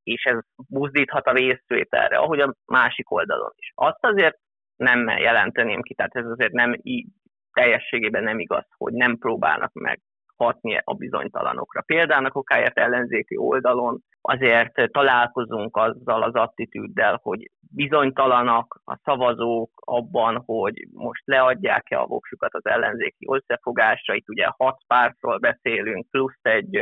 és 0.02 0.25
ez 0.25 0.38
buzdíthat 0.68 1.26
a 1.26 1.32
részvételre, 1.32 2.16
ahogy 2.16 2.40
a 2.40 2.54
másik 2.66 3.11
oldalon 3.11 3.52
is. 3.56 3.72
Azt 3.75 4.04
azért 4.04 4.38
nem 4.76 5.08
jelenteném 5.08 5.82
ki, 5.82 5.94
tehát 5.94 6.16
ez 6.16 6.26
azért 6.26 6.52
nem 6.52 6.75
így 6.82 7.06
teljességében 7.52 8.22
nem 8.22 8.38
igaz, 8.38 8.66
hogy 8.76 8.92
nem 8.92 9.18
próbálnak 9.18 9.72
meg 9.72 10.00
hatni 10.37 10.80
a 10.84 10.94
bizonytalanokra. 10.94 11.82
Példának 11.82 12.37
okáért 12.37 12.78
ellenzéki 12.78 13.37
oldalon 13.37 14.02
azért 14.20 14.92
találkozunk 14.92 15.76
azzal 15.76 16.22
az 16.22 16.34
attitűddel, 16.34 17.18
hogy 17.22 17.50
bizonytalanak 17.75 18.81
a 18.85 18.99
szavazók 19.05 19.71
abban, 19.75 20.43
hogy 20.47 20.87
most 20.93 21.23
leadják-e 21.25 22.00
a 22.00 22.07
voksukat 22.07 22.55
az 22.55 22.67
ellenzéki 22.67 23.26
összefogásra. 23.31 24.14
Itt 24.14 24.29
ugye 24.29 24.47
hat 24.57 24.79
pártról 24.87 25.38
beszélünk, 25.38 26.11
plusz 26.11 26.38
egy 26.43 26.81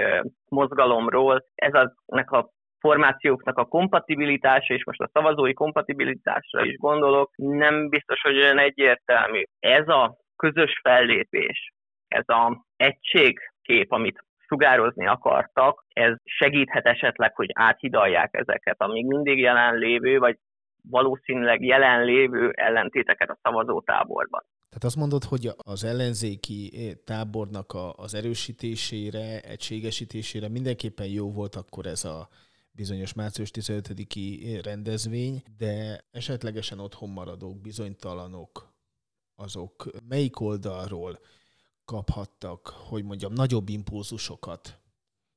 mozgalomról. 0.49 1.45
Ez 1.55 1.73
aznek 1.75 2.31
a 2.31 2.51
formációknak 2.81 3.59
a 3.59 3.65
kompatibilitása, 3.65 4.75
és 4.75 4.85
most 4.85 5.01
a 5.01 5.11
szavazói 5.13 5.53
kompatibilitásra 5.53 6.65
is 6.65 6.77
gondolok, 6.77 7.31
nem 7.37 7.89
biztos, 7.89 8.21
hogy 8.21 8.37
olyan 8.37 8.59
egyértelmű. 8.59 9.43
Ez 9.59 9.89
a 9.89 10.17
közös 10.37 10.81
fellépés, 10.83 11.73
ez 12.09 12.29
a 12.29 12.65
egységkép, 12.77 13.93
amit 13.93 14.25
sugározni 14.47 15.07
akartak, 15.07 15.85
ez 15.89 16.13
segíthet 16.25 16.87
esetleg, 16.87 17.35
hogy 17.35 17.51
áthidalják 17.53 18.29
ezeket 18.33 18.81
a 18.81 18.87
még 18.87 19.07
mindig 19.07 19.39
jelenlévő, 19.39 20.19
vagy 20.19 20.37
valószínűleg 20.83 21.65
jelenlévő 21.65 22.51
ellentéteket 22.51 23.29
a 23.29 23.39
szavazótáborban. 23.43 24.45
Tehát 24.69 24.85
azt 24.85 24.97
mondod, 24.97 25.25
hogy 25.25 25.51
az 25.57 25.85
ellenzéki 25.85 26.73
tábornak 27.05 27.77
az 27.97 28.15
erősítésére, 28.15 29.41
egységesítésére 29.41 30.49
mindenképpen 30.49 31.07
jó 31.07 31.33
volt 31.33 31.55
akkor 31.55 31.87
ez 31.87 32.05
a 32.05 32.29
bizonyos 32.73 33.15
március 33.15 33.51
15-i 33.53 34.61
rendezvény, 34.65 35.43
de 35.57 36.05
esetlegesen 36.11 36.79
otthon 36.79 37.09
maradók, 37.09 37.61
bizonytalanok, 37.61 38.73
azok 39.35 39.91
melyik 40.09 40.41
oldalról 40.41 41.19
kaphattak, 41.85 42.69
hogy 42.69 43.05
mondjam, 43.05 43.33
nagyobb 43.33 43.69
impulzusokat, 43.69 44.81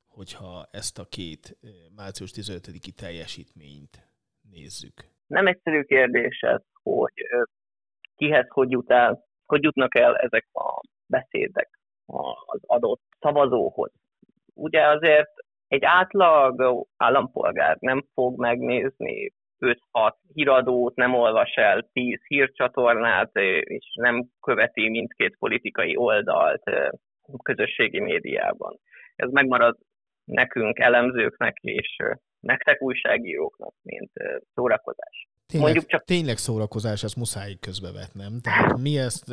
hogyha 0.08 0.68
ezt 0.72 1.00
a 1.00 1.06
két 1.06 1.58
eh, 1.62 1.72
március 1.96 2.32
15-i 2.36 2.92
teljesítményt 2.92 4.08
nézzük? 4.42 5.13
Nem 5.34 5.48
egyszerű 5.48 5.82
kérdés 5.82 6.40
ez, 6.40 6.62
hogy 6.84 7.14
kihez 8.16 8.48
hogy 8.50 8.72
jut 8.72 8.92
el, 8.92 9.24
hogy 9.46 9.64
jutnak 9.64 9.96
el 9.96 10.16
ezek 10.16 10.48
a 10.52 10.82
beszédek 11.08 11.70
az 12.46 12.60
adott 12.66 13.02
szavazóhoz. 13.20 13.92
Ugye 14.54 14.88
azért 14.88 15.30
egy 15.68 15.84
átlag 15.84 16.86
állampolgár 16.98 17.78
nem 17.80 18.06
fog 18.14 18.40
megnézni 18.40 19.32
5-6 19.60 20.14
híradót, 20.34 20.96
nem 20.96 21.14
olvas 21.14 21.54
el 21.56 21.90
10 21.94 22.20
hírcsatornát, 22.28 23.36
és 23.60 23.86
nem 23.94 24.26
követi 24.42 24.90
mindkét 24.90 25.38
politikai 25.38 25.96
oldalt 25.96 26.64
közösségi 27.44 28.00
médiában. 28.00 28.80
Ez 29.16 29.30
megmarad 29.30 29.78
nekünk, 30.24 30.80
elemzőknek 30.80 31.58
és 31.62 31.98
nektek 32.44 32.82
újságíróknak, 32.82 33.74
mint 33.82 34.12
szórakozás. 34.54 35.28
Tényleg, 35.48 35.72
Mondjuk 35.72 35.92
csak... 35.92 36.04
tényleg 36.04 36.38
szórakozás, 36.38 37.04
ezt 37.04 37.16
muszáj 37.16 37.54
közbevetnem. 37.60 38.32
Tehát 38.42 38.78
mi 38.78 38.98
ezt 38.98 39.26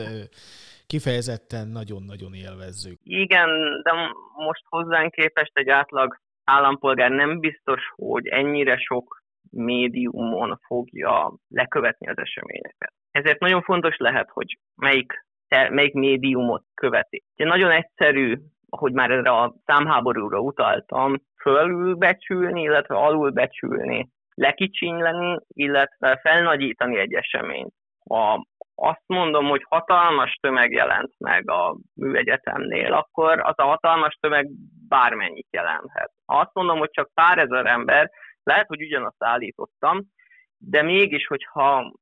kifejezetten 0.87 1.69
nagyon-nagyon 1.69 2.35
élvezzük. 2.35 2.99
Igen, 3.03 3.49
de 3.83 3.93
most 4.37 4.63
hozzánk 4.69 5.11
képest 5.13 5.51
egy 5.55 5.69
átlag 5.69 6.21
állampolgár 6.45 7.11
nem 7.11 7.41
biztos, 7.41 7.81
hogy 7.97 8.27
ennyire 8.27 8.77
sok 8.79 9.23
médiumon 9.51 10.61
fogja 10.67 11.35
lekövetni 11.49 12.09
az 12.09 12.19
eseményeket. 12.19 12.93
Ezért 13.11 13.41
nagyon 13.41 13.63
fontos 13.63 13.97
lehet, 13.97 14.31
hogy 14.31 14.59
melyik, 14.75 15.27
melyik 15.49 15.93
médiumot 15.93 16.65
követi. 16.75 17.25
Ugye 17.37 17.49
nagyon 17.49 17.71
egyszerű, 17.71 18.37
hogy 18.69 18.93
már 18.93 19.11
erre 19.11 19.31
a 19.31 19.55
számháborúra 19.67 20.41
utaltam, 20.41 21.23
fölülbecsülni, 21.41 22.63
illetve 22.63 22.95
alulbecsülni, 22.97 24.09
lekicsinyleni, 24.35 25.39
illetve 25.49 26.19
felnagyítani 26.23 26.99
egy 26.99 27.13
eseményt. 27.13 27.75
Ha 28.09 28.47
azt 28.75 29.03
mondom, 29.07 29.49
hogy 29.49 29.65
hatalmas 29.69 30.39
tömeg 30.41 30.73
jelent 30.73 31.13
meg 31.19 31.51
a 31.51 31.77
műegyetemnél, 31.95 32.93
akkor 32.93 33.41
az 33.41 33.55
a 33.57 33.65
hatalmas 33.65 34.15
tömeg 34.21 34.49
bármennyit 34.89 35.49
jelenthet. 35.51 36.13
Ha 36.27 36.39
azt 36.39 36.55
mondom, 36.55 36.79
hogy 36.79 36.91
csak 36.91 37.11
pár 37.15 37.39
ezer 37.39 37.67
ember, 37.67 38.11
lehet, 38.43 38.67
hogy 38.67 38.83
ugyanazt 38.83 39.25
állítottam, 39.25 40.01
de 40.59 40.83
mégis, 40.83 41.27
hogyha 41.27 41.93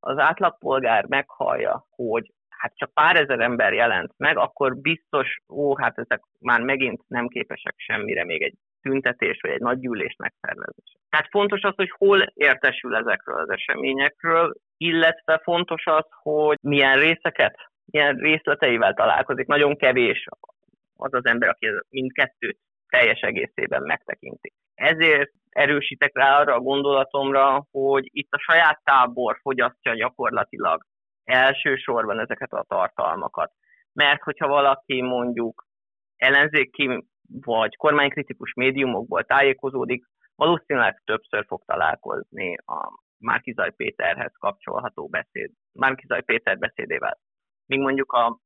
az 0.00 0.18
átlagpolgár 0.18 1.06
meghallja, 1.06 1.86
hogy 1.90 2.32
hát 2.48 2.76
csak 2.76 2.92
pár 2.94 3.16
ezer 3.16 3.40
ember 3.40 3.72
jelent 3.72 4.12
meg, 4.16 4.36
akkor 4.36 4.76
biztos, 4.76 5.36
ó, 5.48 5.76
hát 5.76 5.98
ezek 5.98 6.20
már 6.40 6.60
megint 6.60 7.02
nem 7.06 7.28
képesek 7.28 7.74
semmire, 7.76 8.24
még 8.24 8.42
egy 8.42 8.54
tüntetés 8.88 9.38
vagy 9.40 9.50
egy 9.50 9.60
nagy 9.60 9.78
gyűlés 9.78 10.16
megszervezése. 10.18 10.98
Tehát 11.08 11.28
fontos 11.30 11.62
az, 11.62 11.74
hogy 11.76 11.90
hol 11.90 12.26
értesül 12.34 12.96
ezekről 12.96 13.38
az 13.38 13.50
eseményekről, 13.50 14.54
illetve 14.76 15.40
fontos 15.42 15.86
az, 15.86 16.06
hogy 16.22 16.56
milyen 16.60 16.98
részeket, 16.98 17.56
milyen 17.84 18.16
részleteivel 18.16 18.94
találkozik. 18.94 19.46
Nagyon 19.46 19.76
kevés 19.76 20.26
az 20.96 21.14
az 21.14 21.26
ember, 21.26 21.48
aki 21.48 21.66
mindkettőt 21.88 22.58
teljes 22.88 23.20
egészében 23.20 23.82
megtekinti. 23.82 24.52
Ezért 24.74 25.30
erősítek 25.50 26.10
rá 26.14 26.38
arra 26.40 26.54
a 26.54 26.60
gondolatomra, 26.60 27.66
hogy 27.70 28.08
itt 28.12 28.32
a 28.32 28.38
saját 28.38 28.80
tábor 28.84 29.38
fogyasztja 29.42 29.94
gyakorlatilag 29.94 30.82
elsősorban 31.24 32.20
ezeket 32.20 32.52
a 32.52 32.64
tartalmakat. 32.68 33.52
Mert 33.92 34.22
hogyha 34.22 34.48
valaki 34.48 35.02
mondjuk 35.02 35.64
ellenzéki 36.16 37.06
vagy 37.28 37.76
kormánykritikus 37.76 38.52
médiumokból 38.52 39.24
tájékozódik, 39.24 40.04
valószínűleg 40.36 41.02
többször 41.04 41.44
fog 41.46 41.62
találkozni 41.64 42.56
a 42.56 43.02
Márkizaj 43.18 43.72
Péterhez 43.72 44.32
kapcsolható 44.38 45.08
beszéd, 45.08 45.50
Márkizaj 45.72 46.22
Péter 46.22 46.58
beszédével. 46.58 47.18
Míg 47.66 47.80
mondjuk 47.80 48.12
a 48.12 48.38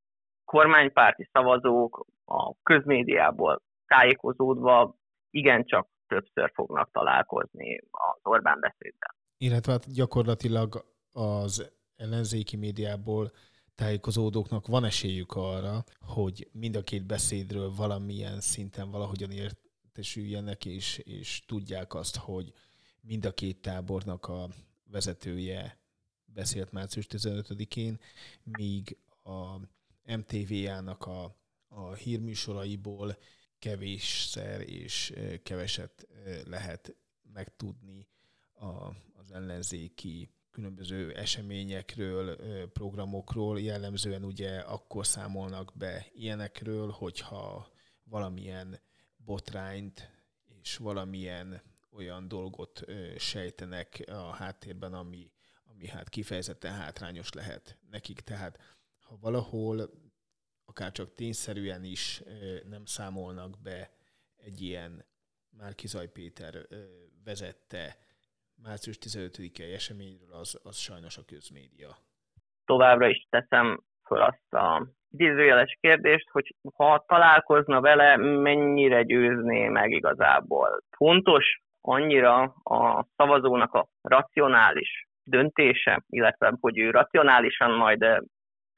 kormánypárti 0.45 1.29
szavazók 1.33 2.07
a 2.25 2.55
közmédiából 2.63 3.63
tájékozódva 3.87 4.95
igencsak 5.31 5.89
többször 6.07 6.51
fognak 6.55 6.91
találkozni 6.91 7.79
az 7.91 8.21
Orbán 8.23 8.61
beszéddel. 8.61 9.15
Illetve 9.37 9.73
hát 9.73 9.95
gyakorlatilag 9.95 10.85
az 11.13 11.73
ellenzéki 11.97 12.57
médiából 12.57 13.31
tájékozódóknak 13.79 14.67
van 14.67 14.85
esélyük 14.85 15.33
arra, 15.33 15.85
hogy 16.01 16.49
mind 16.53 16.77
a 16.77 16.83
két 16.83 17.07
beszédről 17.07 17.75
valamilyen 17.75 18.41
szinten 18.41 18.91
valahogyan 18.91 19.31
értesüljenek, 19.31 20.65
és, 20.65 20.99
és 20.99 21.43
tudják 21.47 21.95
azt, 21.95 22.17
hogy 22.17 22.53
mind 23.01 23.25
a 23.25 23.35
két 23.35 23.61
tábornak 23.61 24.29
a 24.29 24.49
vezetője 24.91 25.79
beszélt 26.25 26.73
március 26.73 27.07
15-én, 27.11 28.01
míg 28.43 28.97
a 29.23 29.57
MTV-jának 30.17 31.07
a, 31.07 31.37
a 31.69 31.93
hírműsoraiból 31.95 33.19
kevésszer 33.59 34.61
és 34.61 35.15
keveset 35.43 36.09
lehet 36.45 36.95
megtudni 37.33 38.09
a, 38.53 38.67
az 39.19 39.33
ellenzéki 39.33 40.31
különböző 40.59 41.13
eseményekről, 41.13 42.37
programokról, 42.71 43.61
jellemzően 43.61 44.25
ugye 44.25 44.59
akkor 44.59 45.07
számolnak 45.07 45.73
be 45.77 46.07
ilyenekről, 46.13 46.91
hogyha 46.91 47.73
valamilyen 48.05 48.81
botrányt 49.17 50.11
és 50.63 50.77
valamilyen 50.77 51.63
olyan 51.91 52.29
dolgot 52.29 52.85
sejtenek 53.17 54.05
a 54.07 54.31
háttérben, 54.31 54.95
ami, 54.95 55.33
ami 55.65 55.87
hát 55.87 56.09
kifejezetten 56.09 56.73
hátrányos 56.73 57.33
lehet 57.33 57.79
nekik. 57.91 58.21
Tehát 58.21 58.59
ha 59.01 59.17
valahol 59.21 59.91
akár 60.65 60.93
csak 60.93 61.15
tényszerűen 61.15 61.85
is 61.85 62.23
nem 62.69 62.85
számolnak 62.85 63.59
be 63.63 63.93
egy 64.37 64.61
ilyen 64.61 65.05
Márkizaj 65.51 66.09
Péter 66.09 66.67
vezette 67.25 68.08
március 68.63 68.99
15-i 69.01 69.75
eseményről, 69.75 70.33
az, 70.33 70.61
az 70.63 70.77
sajnos 70.77 71.17
a 71.17 71.23
közmédia. 71.27 71.89
Továbbra 72.65 73.09
is 73.09 73.27
teszem 73.31 73.81
föl 74.07 74.23
azt 74.23 74.53
a 74.55 74.87
idézőjeles 75.11 75.77
kérdést, 75.81 76.31
hogy 76.31 76.55
ha 76.75 77.05
találkozna 77.07 77.81
vele, 77.81 78.17
mennyire 78.17 79.03
győzné 79.03 79.69
meg 79.69 79.91
igazából. 79.91 80.83
Fontos 80.91 81.61
annyira 81.81 82.43
a 82.63 83.07
szavazónak 83.17 83.75
a 83.75 83.89
racionális 84.03 85.09
döntése, 85.25 86.03
illetve 86.09 86.57
hogy 86.61 86.79
ő 86.79 86.91
racionálisan 86.91 87.71
majd 87.71 88.03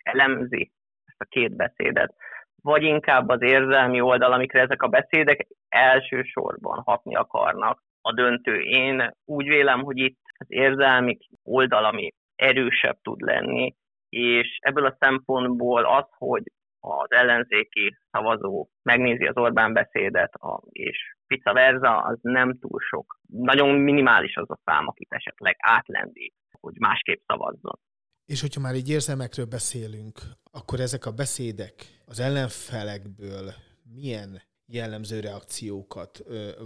elemzi 0.03 0.73
ezt 1.05 1.21
a 1.21 1.25
két 1.25 1.57
beszédet, 1.57 2.15
vagy 2.63 2.83
inkább 2.83 3.29
az 3.29 3.43
érzelmi 3.43 4.01
oldal, 4.01 4.33
amikre 4.33 4.61
ezek 4.61 4.83
a 4.83 4.89
beszédek 4.89 5.47
elsősorban 5.69 6.83
hatni 6.85 7.15
akarnak 7.15 7.83
a 8.01 8.13
döntő. 8.13 8.61
Én 8.61 9.15
úgy 9.25 9.49
vélem, 9.49 9.83
hogy 9.83 9.99
itt 9.99 10.19
az 10.39 10.47
érzelmi 10.49 11.19
oldal, 11.43 11.85
ami 11.85 12.11
erősebb 12.35 12.99
tud 13.03 13.21
lenni, 13.21 13.75
és 14.09 14.59
ebből 14.61 14.87
a 14.87 14.97
szempontból 14.99 15.85
az, 15.85 16.07
hogy 16.11 16.43
az 16.81 17.11
ellenzéki 17.11 17.97
szavazó 18.11 18.69
megnézi 18.83 19.25
az 19.25 19.37
Orbán 19.37 19.73
beszédet, 19.73 20.33
és 20.69 21.15
vice 21.27 21.53
versa, 21.53 21.99
az 21.99 22.19
nem 22.23 22.59
túl 22.59 22.81
sok. 22.81 23.19
Nagyon 23.27 23.69
minimális 23.75 24.37
az 24.37 24.51
a 24.51 24.61
szám, 24.65 24.87
akit 24.87 25.13
esetleg 25.13 25.57
átlendít, 25.59 26.35
hogy 26.61 26.75
másképp 26.79 27.21
szavazzon. 27.27 27.79
És 28.27 28.41
hogyha 28.41 28.61
már 28.61 28.75
így 28.75 28.91
érzelmekről 28.91 29.47
beszélünk, 29.47 30.19
akkor 30.53 30.81
ezek 30.81 31.07
a 31.07 31.13
beszédek 31.13 31.75
az 32.07 32.21
ellenfelekből 32.21 33.53
milyen 33.95 34.41
jellemző 34.73 35.21
reakciókat 35.21 36.11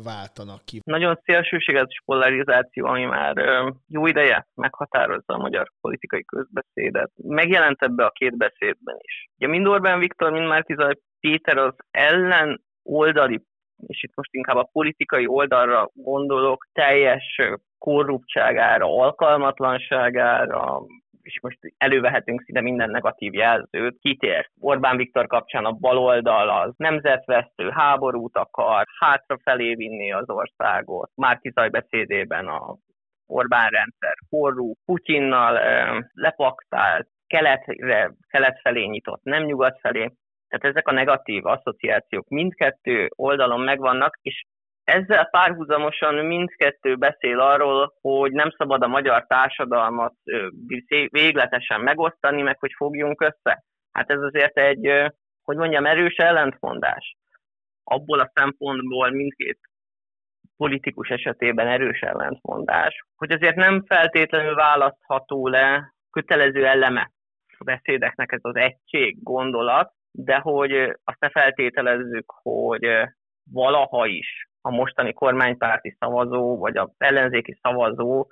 váltanak 0.04 0.64
ki. 0.64 0.80
Nagyon 0.84 1.20
szélsőséges 1.24 2.02
polarizáció, 2.04 2.86
ami 2.86 3.04
már 3.04 3.38
ö, 3.38 3.70
jó 3.88 4.06
ideje 4.06 4.46
meghatározza 4.54 5.34
a 5.34 5.38
magyar 5.38 5.70
politikai 5.80 6.24
közbeszédet. 6.24 7.10
Megjelent 7.14 7.82
ebbe 7.82 8.04
a 8.04 8.10
két 8.10 8.36
beszédben 8.36 8.96
is. 9.00 9.28
Ugye 9.36 9.48
mind 9.48 9.66
Orbán 9.66 9.98
Viktor, 9.98 10.32
mind 10.32 10.46
Márkizaj 10.46 10.94
Péter 11.20 11.56
az 11.56 11.74
ellen 11.90 12.62
oldali, 12.82 13.42
és 13.86 14.02
itt 14.02 14.14
most 14.14 14.32
inkább 14.32 14.56
a 14.56 14.68
politikai 14.72 15.26
oldalra 15.26 15.90
gondolok, 15.92 16.66
teljes 16.72 17.40
korruptságára, 17.78 18.86
alkalmatlanságára, 18.86 20.82
és 21.24 21.40
most 21.40 21.58
elővehetünk 21.76 22.42
szinte 22.42 22.60
minden 22.60 22.90
negatív 22.90 23.34
jelzőt, 23.34 23.98
kitért. 24.00 24.50
Orbán 24.60 24.96
Viktor 24.96 25.26
kapcsán 25.26 25.64
a 25.64 25.72
baloldal 25.72 26.48
az 26.48 26.72
nemzetvesztő, 26.76 27.68
háborút 27.68 28.36
akar, 28.36 28.86
hátrafelé 28.98 29.74
vinni 29.74 30.12
az 30.12 30.30
országot. 30.30 31.10
Márkizaj 31.14 31.68
beszédében 31.68 32.46
a 32.46 32.76
Orbán 33.26 33.68
rendszer 33.68 34.16
forró, 34.28 34.76
Putyinnal 34.84 35.60
lepaktált, 36.12 37.08
keletre, 37.26 38.12
kelet 38.28 38.60
felé 38.60 38.84
nyitott, 38.84 39.22
nem 39.22 39.42
nyugat 39.42 39.78
felé. 39.80 40.10
Tehát 40.48 40.76
ezek 40.76 40.88
a 40.88 40.92
negatív 40.92 41.46
asszociációk 41.46 42.28
mindkettő 42.28 43.08
oldalon 43.14 43.60
megvannak, 43.60 44.18
és 44.22 44.44
ezzel 44.84 45.24
párhuzamosan 45.24 46.14
mindkettő 46.14 46.96
beszél 46.96 47.40
arról, 47.40 47.94
hogy 48.00 48.32
nem 48.32 48.50
szabad 48.50 48.82
a 48.82 48.88
magyar 48.88 49.26
társadalmat 49.26 50.14
végletesen 51.08 51.80
megosztani, 51.80 52.42
meg 52.42 52.58
hogy 52.58 52.72
fogjunk 52.76 53.20
össze. 53.20 53.64
Hát 53.92 54.10
ez 54.10 54.20
azért 54.20 54.58
egy, 54.58 55.12
hogy 55.42 55.56
mondjam, 55.56 55.86
erős 55.86 56.16
ellentmondás. 56.16 57.16
Abból 57.84 58.20
a 58.20 58.30
szempontból 58.34 59.10
mindkét 59.10 59.58
politikus 60.56 61.08
esetében 61.08 61.66
erős 61.66 62.00
ellentmondás, 62.00 63.04
hogy 63.16 63.30
azért 63.30 63.56
nem 63.56 63.84
feltétlenül 63.86 64.54
választható 64.54 65.48
le 65.48 65.94
kötelező 66.10 66.66
eleme 66.66 67.10
a 67.58 67.64
beszédeknek 67.64 68.32
ez 68.32 68.40
az 68.42 68.56
egység 68.56 69.22
gondolat, 69.22 69.92
de 70.10 70.36
hogy 70.36 70.72
azt 71.04 71.20
ne 71.20 71.30
feltételezzük, 71.30 72.32
hogy 72.42 72.86
valaha 73.50 74.06
is 74.06 74.48
a 74.66 74.70
mostani 74.70 75.12
kormánypárti 75.12 75.96
szavazó, 75.98 76.58
vagy 76.58 76.76
az 76.76 76.90
ellenzéki 76.98 77.58
szavazó 77.62 78.26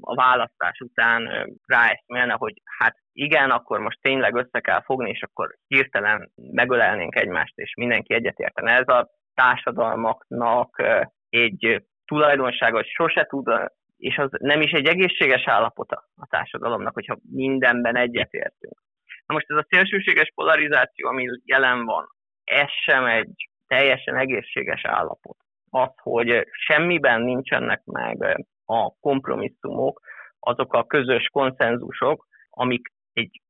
a 0.00 0.14
választás 0.14 0.80
után 0.80 1.48
ráeszmélne, 1.66 2.32
hogy 2.32 2.62
hát 2.78 2.96
igen, 3.12 3.50
akkor 3.50 3.80
most 3.80 4.00
tényleg 4.00 4.34
össze 4.34 4.60
kell 4.60 4.82
fogni, 4.82 5.10
és 5.10 5.22
akkor 5.22 5.56
hirtelen 5.66 6.32
megölelnénk 6.52 7.16
egymást, 7.16 7.58
és 7.58 7.74
mindenki 7.74 8.14
egyetértene. 8.14 8.72
Ez 8.72 8.88
a 8.88 9.10
társadalmaknak 9.34 10.82
egy 11.28 11.84
tulajdonsága, 12.04 12.76
hogy 12.76 12.86
sose 12.86 13.24
tud, 13.24 13.48
és 13.96 14.18
az 14.18 14.30
nem 14.30 14.60
is 14.60 14.70
egy 14.70 14.86
egészséges 14.86 15.46
állapota 15.46 16.08
a 16.16 16.26
társadalomnak, 16.26 16.94
hogyha 16.94 17.18
mindenben 17.30 17.96
egyetértünk. 17.96 18.82
Na 19.26 19.34
most 19.34 19.50
ez 19.50 19.56
a 19.56 19.66
szélsőséges 19.68 20.32
polarizáció, 20.34 21.08
ami 21.08 21.24
jelen 21.44 21.84
van, 21.84 22.06
ez 22.44 22.70
sem 22.84 23.04
egy 23.04 23.50
teljesen 23.72 24.16
egészséges 24.16 24.84
állapot. 24.84 25.36
Az, 25.70 25.90
hogy 25.96 26.46
semmiben 26.50 27.22
nincsenek 27.22 27.84
meg 27.84 28.46
a 28.64 28.90
kompromisszumok, 29.00 30.00
azok 30.38 30.74
a 30.74 30.86
közös 30.86 31.28
konszenzusok, 31.32 32.26
amik 32.50 32.92
egy 33.12 33.40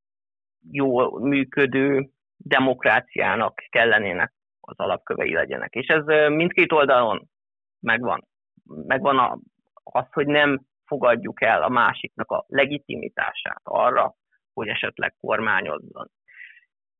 jó 0.71 1.19
működő 1.19 2.09
demokráciának 2.37 3.63
kellenének 3.69 4.33
az 4.61 4.79
alapkövei 4.79 5.33
legyenek. 5.33 5.75
És 5.75 5.87
ez 5.87 6.05
mindkét 6.31 6.73
oldalon 6.73 7.29
megvan. 7.81 8.27
Megvan 8.65 9.43
az, 9.83 10.07
hogy 10.13 10.27
nem 10.27 10.61
fogadjuk 10.87 11.43
el 11.43 11.63
a 11.63 11.69
másiknak 11.69 12.31
a 12.31 12.45
legitimitását 12.49 13.61
arra, 13.63 14.15
hogy 14.53 14.69
esetleg 14.69 15.15
kormányozzon. 15.21 16.11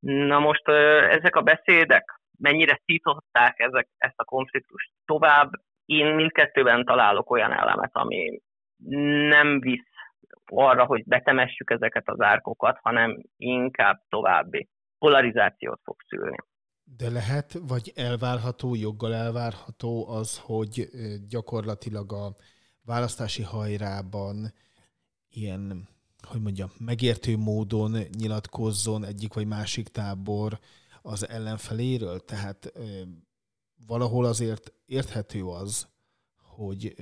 Na 0.01 0.39
most 0.39 0.69
ezek 1.09 1.37
a 1.37 1.43
beszédek, 1.43 2.21
mennyire 2.39 2.81
szították 2.85 3.59
ezek, 3.59 3.89
ezt 3.97 4.19
a 4.19 4.25
konfliktust 4.25 4.91
tovább. 5.05 5.51
Én 5.85 6.15
mindkettőben 6.15 6.85
találok 6.85 7.31
olyan 7.31 7.53
elemet, 7.53 7.91
ami 7.93 8.41
nem 9.29 9.61
visz 9.61 9.91
arra, 10.47 10.85
hogy 10.85 11.05
betemessük 11.05 11.71
ezeket 11.71 12.09
az 12.09 12.21
árkokat, 12.21 12.79
hanem 12.83 13.23
inkább 13.37 14.03
további 14.09 14.69
polarizációt 14.99 15.81
fog 15.85 15.97
szülni. 16.09 16.37
De 16.85 17.11
lehet, 17.11 17.53
vagy 17.69 17.93
elvárható, 17.95 18.75
joggal 18.75 19.15
elvárható 19.15 20.09
az, 20.09 20.39
hogy 20.39 20.89
gyakorlatilag 21.29 22.13
a 22.13 22.37
választási 22.85 23.43
hajrában 23.43 24.53
ilyen, 25.29 25.89
hogy 26.29 26.41
mondjam, 26.41 26.69
megértő 26.79 27.37
módon 27.37 27.91
nyilatkozzon 28.19 29.05
egyik 29.05 29.35
vagy 29.35 29.47
másik 29.47 29.89
tábor 29.89 30.59
az 31.03 31.29
ellenfeléről, 31.29 32.25
tehát 32.25 32.73
valahol 33.87 34.25
azért 34.25 34.73
érthető 34.85 35.45
az, 35.45 35.89
hogy 36.37 36.95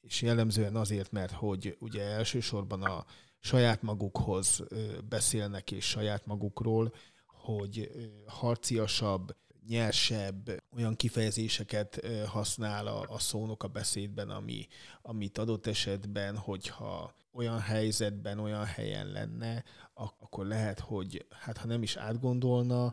és 0.00 0.22
jellemzően 0.22 0.76
azért, 0.76 1.10
mert 1.10 1.32
hogy 1.32 1.76
ugye 1.80 2.02
elsősorban 2.02 2.82
a 2.82 3.04
saját 3.38 3.82
magukhoz 3.82 4.62
beszélnek 5.08 5.70
és 5.70 5.88
saját 5.88 6.26
magukról, 6.26 6.94
hogy 7.26 7.90
harciasabb, 8.26 9.36
nyersebb, 9.68 10.42
olyan 10.76 10.94
kifejezéseket 10.94 12.00
használ 12.26 12.86
a, 12.86 13.00
a 13.00 13.18
szónok 13.18 13.62
a 13.62 13.68
beszédben, 13.68 14.28
ami, 14.30 14.66
amit 15.02 15.38
adott 15.38 15.66
esetben, 15.66 16.36
hogyha 16.36 17.12
olyan 17.32 17.60
helyzetben, 17.60 18.38
olyan 18.38 18.64
helyen 18.64 19.06
lenne, 19.06 19.62
akkor 19.94 20.46
lehet, 20.46 20.80
hogy 20.80 21.26
hát 21.44 21.56
ha 21.56 21.66
nem 21.66 21.82
is 21.82 21.96
átgondolna, 21.96 22.92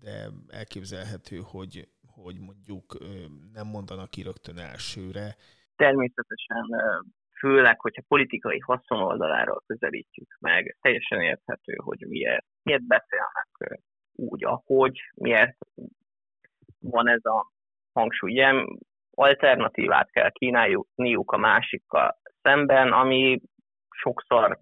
de 0.00 0.28
elképzelhető, 0.48 1.36
hogy, 1.44 1.88
hogy 2.06 2.38
mondjuk 2.40 2.96
nem 3.52 3.66
mondanak 3.66 4.10
ki 4.10 4.22
rögtön 4.22 4.58
elsőre. 4.58 5.36
Természetesen 5.76 6.64
főleg, 7.38 7.80
hogyha 7.80 8.02
politikai 8.08 8.58
haszon 8.58 9.00
oldaláról 9.02 9.62
közelítjük 9.66 10.36
meg, 10.40 10.76
teljesen 10.80 11.20
érthető, 11.20 11.74
hogy 11.76 12.04
miért, 12.08 12.44
miért 12.62 12.86
beszélnek 12.86 13.80
úgy, 14.18 14.44
ahogy, 14.44 15.00
miért 15.14 15.56
van 16.90 17.08
ez 17.08 17.24
a 17.24 17.50
hangsúly. 17.92 18.32
Ilyen 18.32 18.78
alternatívát 19.10 20.10
kell 20.10 20.30
kínálniuk 20.30 21.32
a 21.32 21.36
másikkal 21.36 22.18
szemben, 22.42 22.92
ami 22.92 23.40
sokszor 23.90 24.58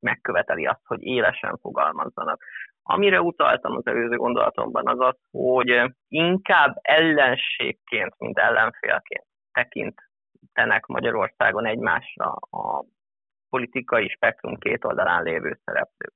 megköveteli 0.00 0.66
azt, 0.66 0.86
hogy 0.86 1.02
élesen 1.02 1.58
fogalmazzanak. 1.60 2.42
Amire 2.82 3.20
utaltam 3.20 3.76
az 3.76 3.86
előző 3.86 4.16
gondolatomban 4.16 4.88
az 4.88 5.00
az, 5.00 5.16
hogy 5.30 5.92
inkább 6.08 6.78
ellenségként, 6.82 8.14
mint 8.18 8.38
ellenfélként 8.38 9.26
tekintenek 9.52 10.86
Magyarországon 10.86 11.66
egymásra 11.66 12.30
a 12.50 12.84
politikai 13.48 14.08
spektrum 14.08 14.58
két 14.58 14.84
oldalán 14.84 15.22
lévő 15.22 15.60
szereplők. 15.64 16.14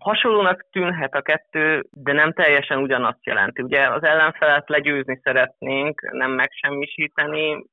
Hasonlónak 0.00 0.66
tűnhet 0.70 1.14
a 1.14 1.22
kettő, 1.22 1.84
de 1.90 2.12
nem 2.12 2.32
teljesen 2.32 2.78
ugyanazt 2.78 3.26
jelenti. 3.26 3.62
Ugye 3.62 3.88
az 3.88 4.02
ellenfelet 4.02 4.68
legyőzni 4.68 5.20
szeretnénk, 5.22 6.00
nem 6.12 6.30
megsemmisíteni, 6.30 7.64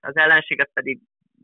az 0.00 0.16
ellenséget 0.16 0.70
pedig 0.74 1.00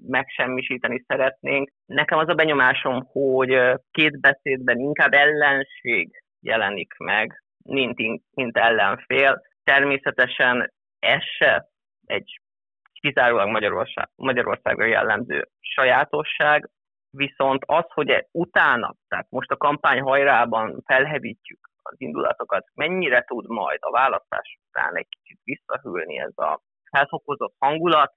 megsemmisíteni 0.07 1.05
szeretnénk. 1.07 1.71
Nekem 1.87 2.19
az 2.19 2.29
a 2.29 2.35
benyomásom, 2.35 3.05
hogy 3.13 3.59
két 3.91 4.21
beszédben 4.21 4.79
inkább 4.79 5.13
ellenség 5.13 6.23
jelenik 6.41 6.95
meg, 6.99 7.43
mint, 7.63 7.99
mint 8.35 8.57
ellenfél. 8.57 9.43
Természetesen 9.65 10.73
ez 10.99 11.23
se 11.39 11.69
egy 12.07 12.41
kizárólag 12.93 13.49
Magyarország, 13.49 14.09
Magyarországra 14.17 14.85
jellemző 14.85 15.49
sajátosság, 15.61 16.69
viszont 17.17 17.63
az, 17.67 17.85
hogy 17.89 18.27
utána, 18.31 18.95
tehát 19.09 19.27
most 19.31 19.51
a 19.51 19.57
kampány 19.57 20.01
hajrában 20.01 20.83
felhevítjük 20.85 21.71
az 21.83 21.95
indulatokat, 22.01 22.67
mennyire 22.75 23.25
tud 23.25 23.49
majd 23.49 23.79
a 23.81 23.91
választás 23.91 24.59
után 24.69 24.97
egy 24.97 25.09
kicsit 25.09 25.41
visszahűlni 25.45 26.19
ez 26.19 26.37
a 26.37 26.61
felfokozott 26.91 27.55
hangulat, 27.59 28.15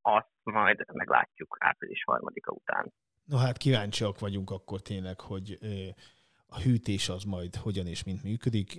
azt 0.00 0.30
majd 0.42 0.84
meglátjuk 0.92 1.56
április 1.60 2.04
harmadika 2.04 2.52
után. 2.52 2.92
No 3.24 3.36
hát 3.36 3.56
kíváncsiak 3.56 4.18
vagyunk 4.18 4.50
akkor 4.50 4.80
tényleg, 4.80 5.20
hogy 5.20 5.58
a 6.46 6.60
hűtés 6.60 7.08
az 7.08 7.24
majd 7.24 7.54
hogyan 7.54 7.86
és 7.86 8.04
mint 8.04 8.22
működik. 8.22 8.78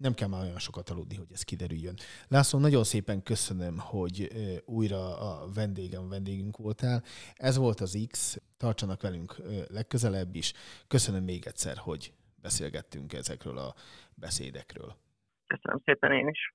Nem 0.00 0.14
kell 0.14 0.28
már 0.28 0.42
olyan 0.42 0.58
sokat 0.58 0.90
aludni, 0.90 1.16
hogy 1.16 1.32
ez 1.32 1.42
kiderüljön. 1.42 1.94
László, 2.28 2.58
nagyon 2.58 2.84
szépen 2.84 3.22
köszönöm, 3.22 3.78
hogy 3.78 4.28
újra 4.64 5.18
a 5.18 5.52
vendégem, 5.52 6.08
vendégünk 6.08 6.56
voltál. 6.56 7.02
Ez 7.34 7.56
volt 7.56 7.80
az 7.80 8.06
X, 8.10 8.40
tartsanak 8.56 9.02
velünk 9.02 9.36
legközelebb 9.68 10.34
is. 10.34 10.52
Köszönöm 10.88 11.24
még 11.24 11.46
egyszer, 11.46 11.76
hogy 11.76 12.12
beszélgettünk 12.42 13.12
ezekről 13.12 13.58
a 13.58 13.74
beszédekről. 14.14 14.96
Köszönöm 15.46 15.82
szépen 15.84 16.12
én 16.12 16.28
is. 16.28 16.52